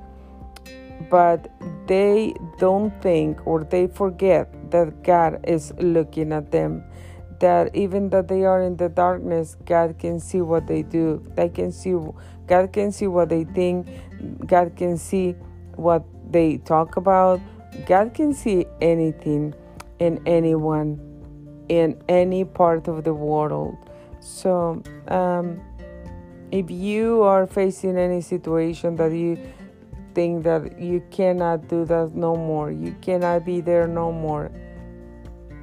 but 1.09 1.49
they 1.87 2.33
don't 2.57 2.91
think 3.01 3.45
or 3.47 3.63
they 3.63 3.87
forget 3.87 4.49
that 4.71 5.03
God 5.03 5.39
is 5.47 5.73
looking 5.79 6.33
at 6.33 6.51
them. 6.51 6.83
That 7.39 7.73
even 7.73 8.09
that 8.09 8.27
they 8.27 8.43
are 8.43 8.61
in 8.61 8.75
the 8.75 8.89
darkness, 8.89 9.55
God 9.65 9.97
can 9.97 10.19
see 10.19 10.41
what 10.41 10.67
they 10.67 10.81
do. 10.81 11.25
They 11.35 11.47
can 11.47 11.71
see 11.71 11.95
God 12.47 12.73
can 12.73 12.91
see 12.91 13.07
what 13.07 13.29
they 13.29 13.45
think. 13.45 13.87
God 14.45 14.75
can 14.75 14.97
see 14.97 15.31
what 15.75 16.03
they 16.29 16.57
talk 16.57 16.97
about. 16.97 17.39
God 17.85 18.13
can 18.13 18.33
see 18.33 18.65
anything 18.81 19.53
in 19.99 20.21
anyone 20.25 21.05
in 21.69 22.01
any 22.09 22.43
part 22.43 22.87
of 22.87 23.03
the 23.03 23.13
world. 23.13 23.77
So, 24.19 24.81
um, 25.07 25.61
if 26.51 26.71
you 26.71 27.21
are 27.21 27.45
facing 27.45 27.95
any 27.95 28.21
situation 28.21 28.95
that 28.95 29.11
you 29.11 29.37
think 30.13 30.43
that 30.43 30.79
you 30.79 31.03
cannot 31.11 31.67
do 31.67 31.85
that 31.85 32.15
no 32.15 32.35
more. 32.35 32.71
You 32.71 32.95
cannot 33.01 33.45
be 33.45 33.61
there 33.61 33.87
no 33.87 34.11
more. 34.11 34.51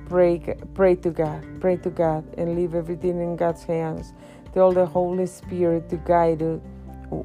Pray, 0.09 0.57
pray 0.75 0.95
to 0.97 1.11
God. 1.11 1.45
Pray 1.61 1.77
to 1.79 1.91
God 1.91 2.25
and 2.39 2.55
leave 2.55 2.75
everything 2.75 3.21
in 3.21 3.37
God's 3.37 3.65
hands. 3.65 4.15
Tell 4.55 4.73
the 4.73 4.87
Holy 4.87 5.27
Spirit 5.27 5.89
to 5.91 5.97
guide 5.97 6.41
you 6.41 6.63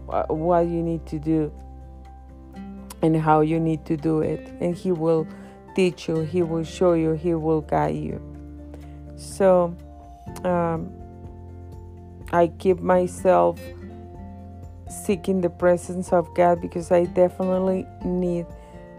uh, 0.09 0.23
what 0.23 0.61
you 0.61 0.81
need 0.81 1.05
to 1.07 1.19
do 1.19 1.51
and 3.01 3.17
how 3.17 3.41
you 3.41 3.59
need 3.59 3.85
to 3.85 3.97
do 3.97 4.21
it. 4.21 4.47
And 4.59 4.75
He 4.75 4.91
will 4.91 5.27
teach 5.75 6.07
you, 6.07 6.21
He 6.21 6.43
will 6.43 6.63
show 6.63 6.93
you, 6.93 7.13
He 7.13 7.33
will 7.33 7.61
guide 7.61 7.95
you. 7.95 8.21
So, 9.15 9.75
um, 10.43 10.91
I 12.31 12.47
keep 12.47 12.79
myself 12.79 13.59
seeking 14.89 15.41
the 15.41 15.49
presence 15.49 16.11
of 16.11 16.33
God 16.33 16.61
because 16.61 16.91
I 16.91 17.05
definitely 17.05 17.85
need 18.03 18.45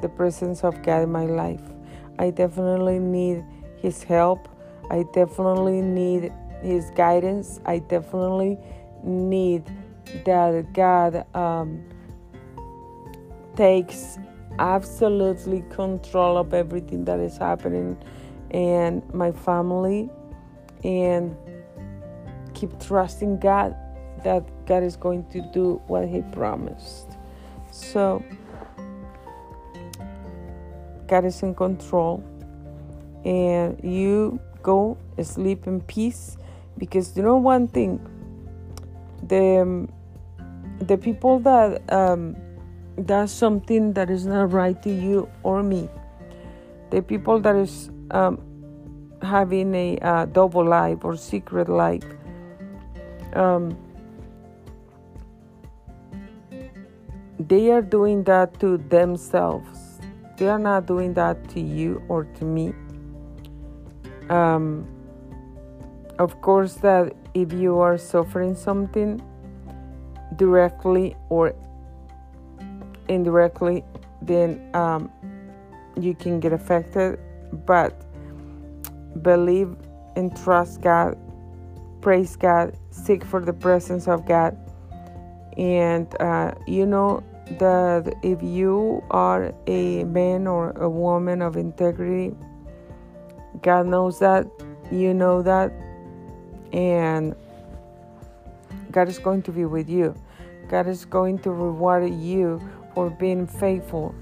the 0.00 0.08
presence 0.08 0.64
of 0.64 0.82
God 0.82 1.02
in 1.02 1.12
my 1.12 1.24
life. 1.24 1.62
I 2.18 2.30
definitely 2.30 2.98
need 2.98 3.44
His 3.76 4.02
help. 4.02 4.48
I 4.90 5.04
definitely 5.14 5.80
need 5.80 6.32
His 6.62 6.90
guidance. 6.90 7.60
I 7.64 7.78
definitely 7.78 8.58
need 9.02 9.64
that 10.24 10.72
God 10.72 11.24
um, 11.34 11.84
takes 13.56 14.18
absolutely 14.58 15.64
control 15.70 16.36
of 16.36 16.52
everything 16.52 17.04
that 17.04 17.18
is 17.20 17.36
happening 17.36 17.96
and 18.50 19.02
my 19.14 19.32
family 19.32 20.10
and 20.84 21.36
keep 22.54 22.78
trusting 22.80 23.38
God 23.38 23.74
that 24.24 24.44
God 24.66 24.82
is 24.82 24.96
going 24.96 25.24
to 25.30 25.40
do 25.52 25.80
what 25.86 26.08
He 26.08 26.22
promised. 26.32 27.08
So, 27.70 28.22
God 31.08 31.24
is 31.24 31.42
in 31.42 31.54
control, 31.54 32.22
and 33.24 33.78
you 33.82 34.40
go 34.62 34.96
sleep 35.22 35.66
in 35.66 35.80
peace 35.82 36.36
because 36.78 37.16
you 37.16 37.22
know 37.22 37.36
one 37.36 37.68
thing 37.68 38.00
the 39.26 39.88
the 40.80 40.96
people 40.96 41.38
that 41.40 41.82
um, 41.92 42.36
does 43.06 43.32
something 43.32 43.92
that 43.92 44.10
is 44.10 44.26
not 44.26 44.52
right 44.52 44.82
to 44.82 44.90
you 44.90 45.28
or 45.42 45.62
me 45.62 45.88
the 46.90 47.00
people 47.02 47.40
that 47.40 47.56
is 47.56 47.90
um, 48.10 48.40
having 49.22 49.74
a 49.74 49.98
uh, 49.98 50.24
double 50.26 50.64
life 50.64 51.04
or 51.04 51.16
secret 51.16 51.68
life 51.68 52.04
um, 53.34 53.76
they 57.48 57.70
are 57.70 57.82
doing 57.82 58.24
that 58.24 58.58
to 58.60 58.78
themselves. 58.88 60.00
they 60.36 60.48
are 60.48 60.58
not 60.58 60.86
doing 60.86 61.14
that 61.14 61.48
to 61.50 61.60
you 61.60 62.02
or 62.08 62.24
to 62.24 62.44
me. 62.44 62.72
Um, 64.28 64.86
of 66.18 66.40
course, 66.40 66.74
that 66.76 67.14
if 67.34 67.52
you 67.52 67.78
are 67.78 67.98
suffering 67.98 68.54
something 68.54 69.22
directly 70.36 71.16
or 71.28 71.54
indirectly, 73.14 73.84
then 74.20 74.70
um, 74.74 75.10
you 76.00 76.14
can 76.14 76.40
get 76.40 76.52
affected. 76.52 77.18
But 77.66 78.04
believe 79.22 79.76
and 80.16 80.34
trust 80.36 80.80
God, 80.80 81.18
praise 82.00 82.36
God, 82.36 82.76
seek 82.90 83.24
for 83.24 83.40
the 83.40 83.52
presence 83.52 84.08
of 84.08 84.26
God. 84.26 84.56
And 85.58 86.14
uh, 86.20 86.52
you 86.66 86.86
know 86.86 87.22
that 87.58 88.14
if 88.22 88.42
you 88.42 89.02
are 89.10 89.52
a 89.66 90.04
man 90.04 90.46
or 90.46 90.70
a 90.72 90.88
woman 90.88 91.42
of 91.42 91.56
integrity, 91.56 92.34
God 93.60 93.86
knows 93.86 94.18
that, 94.20 94.46
you 94.90 95.12
know 95.12 95.42
that, 95.42 95.72
and 96.72 97.34
God 98.90 99.08
is 99.08 99.18
going 99.18 99.42
to 99.42 99.52
be 99.52 99.66
with 99.66 99.88
you. 99.88 100.14
God 100.68 100.86
is 100.86 101.04
going 101.04 101.38
to 101.40 101.50
reward 101.50 102.08
you 102.14 102.60
for 102.94 103.10
being 103.10 103.46
faithful, 103.46 104.14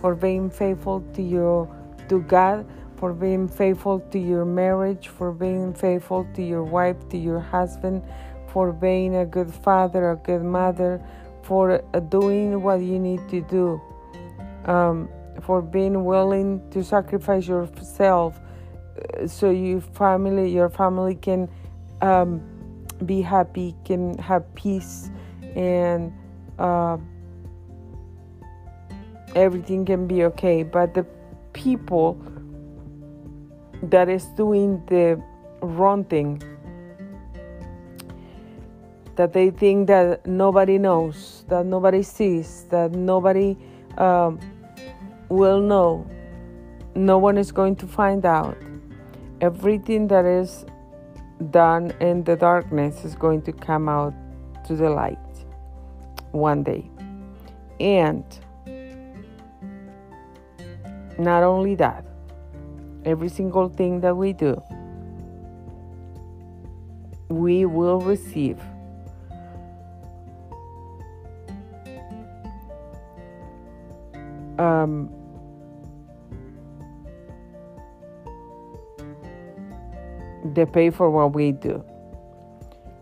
for 0.00 0.14
being 0.14 0.50
faithful 0.50 1.00
to 1.14 1.22
your 1.22 1.68
to 2.08 2.20
God, 2.22 2.66
for 2.96 3.12
being 3.12 3.48
faithful 3.48 4.00
to 4.00 4.18
your 4.18 4.44
marriage, 4.44 5.08
for 5.08 5.32
being 5.32 5.74
faithful 5.74 6.26
to 6.34 6.42
your 6.42 6.64
wife, 6.64 6.96
to 7.10 7.18
your 7.18 7.40
husband, 7.40 8.02
for 8.48 8.72
being 8.72 9.16
a 9.16 9.26
good 9.26 9.52
father, 9.52 10.10
a 10.10 10.16
good 10.16 10.42
mother, 10.42 11.00
for 11.42 11.82
doing 12.08 12.62
what 12.62 12.80
you 12.80 12.98
need 12.98 13.20
to 13.28 13.40
do, 13.42 13.80
um, 14.64 15.08
for 15.42 15.62
being 15.62 16.04
willing 16.04 16.62
to 16.70 16.82
sacrifice 16.82 17.46
yourself 17.46 18.40
uh, 18.98 19.26
so 19.26 19.50
your 19.50 19.80
family, 19.80 20.50
your 20.50 20.68
family 20.68 21.14
can 21.14 21.48
um, 22.00 22.42
be 23.06 23.20
happy, 23.20 23.74
can 23.84 24.16
have 24.18 24.42
peace, 24.54 25.10
and 25.54 26.12
uh, 26.58 26.96
everything 29.34 29.84
can 29.84 30.06
be 30.06 30.24
okay. 30.24 30.62
But 30.62 30.94
the 30.94 31.06
people 31.52 32.20
that 33.82 34.08
is 34.08 34.24
doing 34.36 34.82
the 34.86 35.22
wrong 35.60 36.04
thing 36.04 36.42
that 39.18 39.32
they 39.32 39.50
think 39.50 39.88
that 39.88 40.24
nobody 40.26 40.78
knows, 40.78 41.44
that 41.48 41.66
nobody 41.66 42.04
sees, 42.04 42.66
that 42.70 42.92
nobody 42.92 43.56
um, 43.98 44.38
will 45.28 45.60
know. 45.60 46.08
No 46.94 47.18
one 47.18 47.36
is 47.36 47.50
going 47.50 47.74
to 47.76 47.86
find 47.86 48.24
out. 48.24 48.56
Everything 49.40 50.06
that 50.06 50.24
is 50.24 50.64
done 51.50 51.92
in 52.00 52.22
the 52.22 52.36
darkness 52.36 53.04
is 53.04 53.16
going 53.16 53.42
to 53.42 53.52
come 53.52 53.88
out 53.88 54.14
to 54.66 54.76
the 54.76 54.88
light 54.88 55.18
one 56.30 56.62
day. 56.62 56.88
And 57.80 58.24
not 61.18 61.42
only 61.42 61.74
that, 61.74 62.04
every 63.04 63.28
single 63.28 63.68
thing 63.68 64.00
that 64.00 64.16
we 64.16 64.32
do, 64.32 64.62
we 67.28 67.66
will 67.66 68.00
receive 68.00 68.58
um, 74.58 75.10
the 80.54 80.66
pay 80.66 80.90
for 80.90 81.10
what 81.10 81.34
we 81.34 81.52
do. 81.52 81.84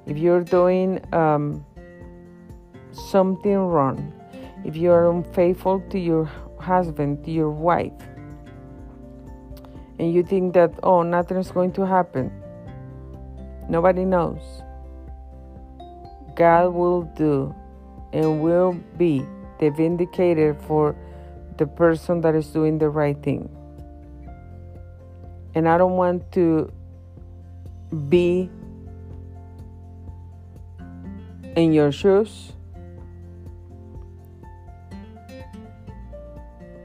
If 0.06 0.16
you're 0.16 0.42
doing 0.42 1.04
um, 1.12 1.64
something 2.92 3.56
wrong, 3.56 4.12
if 4.64 4.76
you're 4.76 5.10
unfaithful 5.10 5.80
to 5.90 5.98
your 5.98 6.30
husband, 6.66 7.26
your 7.26 7.50
wife, 7.50 7.92
and 9.98 10.12
you 10.12 10.22
think 10.22 10.54
that, 10.54 10.72
oh, 10.82 11.02
nothing's 11.02 11.50
going 11.50 11.72
to 11.72 11.86
happen, 11.86 12.30
nobody 13.68 14.04
knows. 14.04 14.42
God 16.34 16.74
will 16.74 17.02
do 17.16 17.54
and 18.12 18.42
will 18.42 18.72
be 18.98 19.24
the 19.58 19.70
vindicator 19.70 20.54
for 20.66 20.94
the 21.56 21.66
person 21.66 22.20
that 22.20 22.34
is 22.34 22.48
doing 22.48 22.78
the 22.78 22.90
right 22.90 23.16
thing. 23.22 23.48
And 25.54 25.66
I 25.66 25.78
don't 25.78 25.96
want 25.96 26.30
to 26.32 26.70
be 28.10 28.50
in 31.56 31.72
your 31.72 31.90
shoes. 31.90 32.52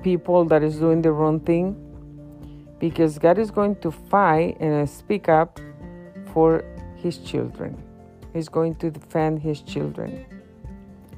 People 0.01 0.45
that 0.45 0.63
is 0.63 0.77
doing 0.77 1.01
the 1.01 1.11
wrong 1.11 1.39
thing 1.39 1.75
because 2.79 3.19
God 3.19 3.37
is 3.37 3.51
going 3.51 3.75
to 3.77 3.91
fight 3.91 4.57
and 4.59 4.89
speak 4.89 5.29
up 5.29 5.59
for 6.33 6.63
his 6.95 7.17
children. 7.19 7.81
He's 8.33 8.49
going 8.49 8.75
to 8.75 8.89
defend 8.89 9.39
his 9.39 9.61
children. 9.61 10.25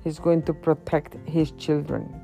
He's 0.04 0.20
going 0.20 0.44
to 0.44 0.54
protect 0.54 1.16
his 1.28 1.52
children. 1.52 2.24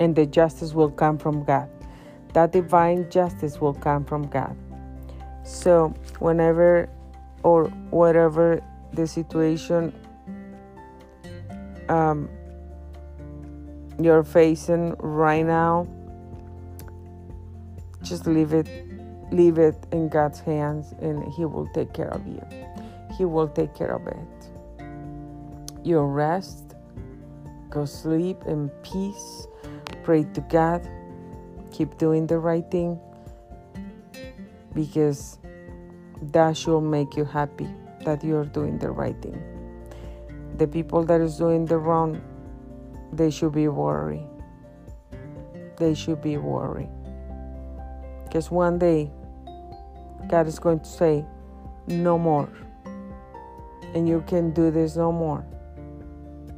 and 0.00 0.16
the 0.16 0.26
justice 0.26 0.72
will 0.72 0.90
come 0.90 1.18
from 1.18 1.44
God. 1.44 1.68
That 2.32 2.52
divine 2.52 3.08
justice 3.10 3.60
will 3.60 3.74
come 3.74 4.04
from 4.04 4.26
God. 4.26 4.56
So, 5.44 5.94
whenever 6.18 6.88
or 7.42 7.66
whatever 7.90 8.62
the 8.92 9.06
situation 9.06 9.92
um, 11.90 12.28
you're 14.00 14.24
facing 14.24 14.94
right 14.98 15.44
now, 15.44 15.86
just 18.02 18.26
leave 18.26 18.52
it 18.52 18.68
leave 19.30 19.58
it 19.58 19.76
in 19.92 20.08
God's 20.08 20.40
hands 20.40 20.92
and 21.00 21.32
he 21.34 21.44
will 21.44 21.68
take 21.68 21.92
care 21.92 22.08
of 22.08 22.26
you. 22.26 22.42
He 23.16 23.24
will 23.24 23.46
take 23.46 23.74
care 23.76 23.94
of 23.94 24.06
it. 24.08 24.86
You 25.84 26.00
rest, 26.00 26.74
go 27.68 27.84
sleep 27.84 28.38
in 28.46 28.70
peace 28.82 29.46
Pray 30.02 30.24
to 30.34 30.40
God. 30.42 30.88
Keep 31.72 31.98
doing 31.98 32.26
the 32.26 32.38
right 32.38 32.68
thing 32.70 32.98
because 34.74 35.38
that 36.32 36.56
should 36.56 36.80
make 36.80 37.16
you 37.16 37.24
happy 37.24 37.68
that 38.04 38.24
you're 38.24 38.44
doing 38.44 38.78
the 38.78 38.90
right 38.90 39.20
thing. 39.22 39.59
The 40.60 40.68
people 40.68 41.04
that 41.04 41.22
is 41.22 41.38
doing 41.38 41.64
the 41.64 41.78
wrong, 41.78 42.20
they 43.14 43.30
should 43.30 43.52
be 43.52 43.68
worried. 43.68 44.28
They 45.78 45.94
should 45.94 46.20
be 46.20 46.36
worried. 46.36 46.90
Because 48.24 48.50
one 48.50 48.78
day, 48.78 49.10
God 50.28 50.46
is 50.46 50.58
going 50.58 50.80
to 50.80 50.86
say, 50.88 51.24
no 51.86 52.18
more. 52.18 52.50
And 53.94 54.06
you 54.06 54.22
can 54.26 54.52
do 54.52 54.70
this 54.70 54.96
no 54.96 55.10
more. 55.10 55.46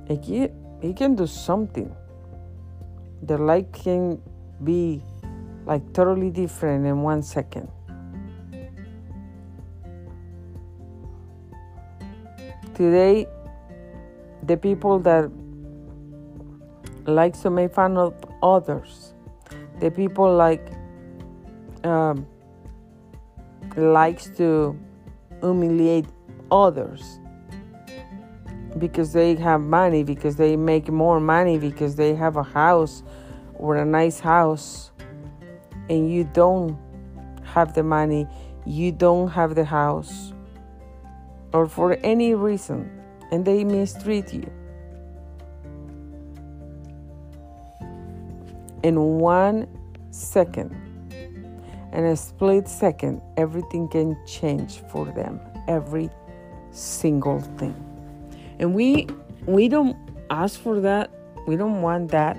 He, 0.09 0.48
he 0.80 0.92
can 0.92 1.14
do 1.14 1.28
something 1.28 1.94
the 3.22 3.38
light 3.38 3.72
can 3.72 4.20
be 4.64 5.03
like 5.64 5.92
totally 5.92 6.30
different 6.30 6.84
in 6.86 7.03
one 7.03 7.22
second. 7.22 7.68
Today, 12.74 13.28
the 14.43 14.57
people 14.57 14.99
that 15.01 15.30
like 17.07 17.40
to 17.40 17.51
make 17.51 17.72
fun 17.72 17.97
of 17.97 18.14
others, 18.43 19.14
the 19.80 19.90
people 19.90 20.34
like 20.34 20.72
um, 21.84 22.26
likes 23.76 24.28
to 24.36 24.78
humiliate 25.40 26.07
others 26.51 27.18
because 28.78 29.12
they 29.12 29.34
have 29.34 29.61
money, 29.61 30.03
because 30.03 30.36
they 30.36 30.57
make 30.57 30.88
more 30.88 31.20
money, 31.20 31.59
because 31.59 31.97
they 31.97 32.14
have 32.14 32.36
a 32.36 32.43
house 32.43 33.03
or 33.55 33.76
a 33.76 33.84
nice 33.84 34.18
house, 34.18 34.93
and 35.90 36.11
you 36.11 36.24
don't 36.24 36.78
have 37.45 37.74
the 37.74 37.82
money, 37.82 38.26
you 38.64 38.90
don't 38.90 39.28
have 39.28 39.55
the 39.55 39.64
house, 39.64 40.32
or 41.53 41.66
for 41.66 41.95
any 42.03 42.34
reason, 42.34 43.01
and 43.32 43.44
they 43.44 43.64
mistreat 43.64 44.32
you. 44.32 44.48
In 48.84 49.18
one 49.18 49.66
second, 50.10 50.70
in 51.92 52.04
a 52.04 52.16
split 52.16 52.68
second, 52.68 53.20
everything 53.36 53.88
can 53.88 54.16
change 54.26 54.78
for 54.92 55.06
them. 55.06 55.40
Every 55.66 56.08
single 56.70 57.40
thing 57.58 57.74
and 58.62 58.74
we 58.74 59.08
we 59.46 59.68
don't 59.68 59.96
ask 60.30 60.58
for 60.60 60.80
that. 60.80 61.10
We 61.46 61.56
don't 61.56 61.82
want 61.82 62.12
that. 62.12 62.38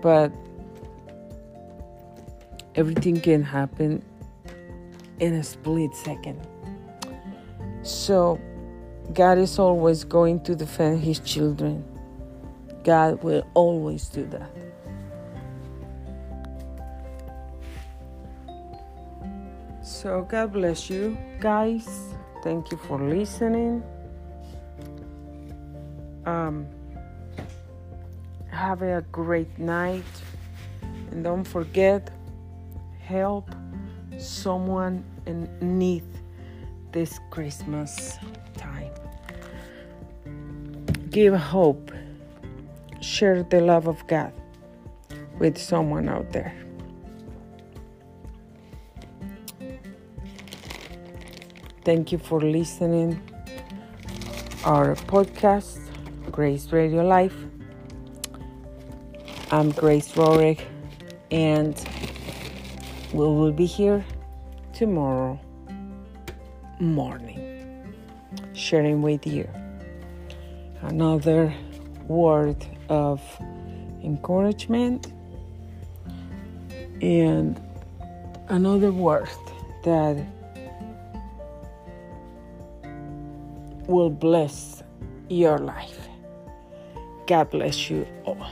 But 0.00 0.32
everything 2.76 3.20
can 3.20 3.42
happen 3.42 4.02
in 5.18 5.34
a 5.34 5.42
split 5.42 5.92
second. 5.94 6.40
So, 7.82 8.40
God 9.12 9.38
is 9.38 9.58
always 9.58 10.04
going 10.04 10.40
to 10.44 10.54
defend 10.54 11.02
His 11.02 11.18
children. 11.20 11.84
God 12.84 13.22
will 13.22 13.46
always 13.54 14.08
do 14.08 14.24
that. 14.26 14.50
So, 19.82 20.26
God 20.28 20.52
bless 20.52 20.90
you 20.90 21.16
guys. 21.40 21.88
Thank 22.44 22.70
you 22.70 22.76
for 22.76 23.00
listening. 23.00 23.82
Um, 26.24 26.66
have 28.50 28.82
a 28.82 29.04
great 29.10 29.58
night. 29.58 30.04
And 31.10 31.24
don't 31.24 31.44
forget, 31.44 32.10
help 33.00 33.50
someone 34.18 35.04
in 35.26 35.48
need 35.60 36.04
this 36.92 37.18
Christmas. 37.30 38.18
Give 41.10 41.34
hope. 41.34 41.90
Share 43.00 43.42
the 43.42 43.60
love 43.60 43.86
of 43.86 44.06
God 44.06 44.32
with 45.38 45.56
someone 45.56 46.08
out 46.08 46.32
there. 46.32 46.54
Thank 51.84 52.12
you 52.12 52.18
for 52.18 52.40
listening 52.40 53.22
our 54.64 54.94
podcast, 54.96 55.78
Grace 56.30 56.70
Radio 56.72 57.06
Life. 57.06 57.36
I'm 59.50 59.70
Grace 59.70 60.12
Rorick, 60.12 60.60
and 61.30 61.74
we 63.14 63.24
will 63.24 63.52
be 63.52 63.64
here 63.64 64.04
tomorrow 64.74 65.40
morning, 66.80 67.94
sharing 68.52 69.00
with 69.00 69.26
you 69.26 69.48
another 70.82 71.54
word 72.06 72.64
of 72.88 73.20
encouragement 74.02 75.12
and 77.02 77.60
another 78.48 78.90
word 78.90 79.28
that 79.84 80.24
will 83.86 84.10
bless 84.10 84.82
your 85.28 85.58
life. 85.58 86.08
God 87.26 87.50
bless 87.50 87.90
you 87.90 88.06
all. 88.24 88.50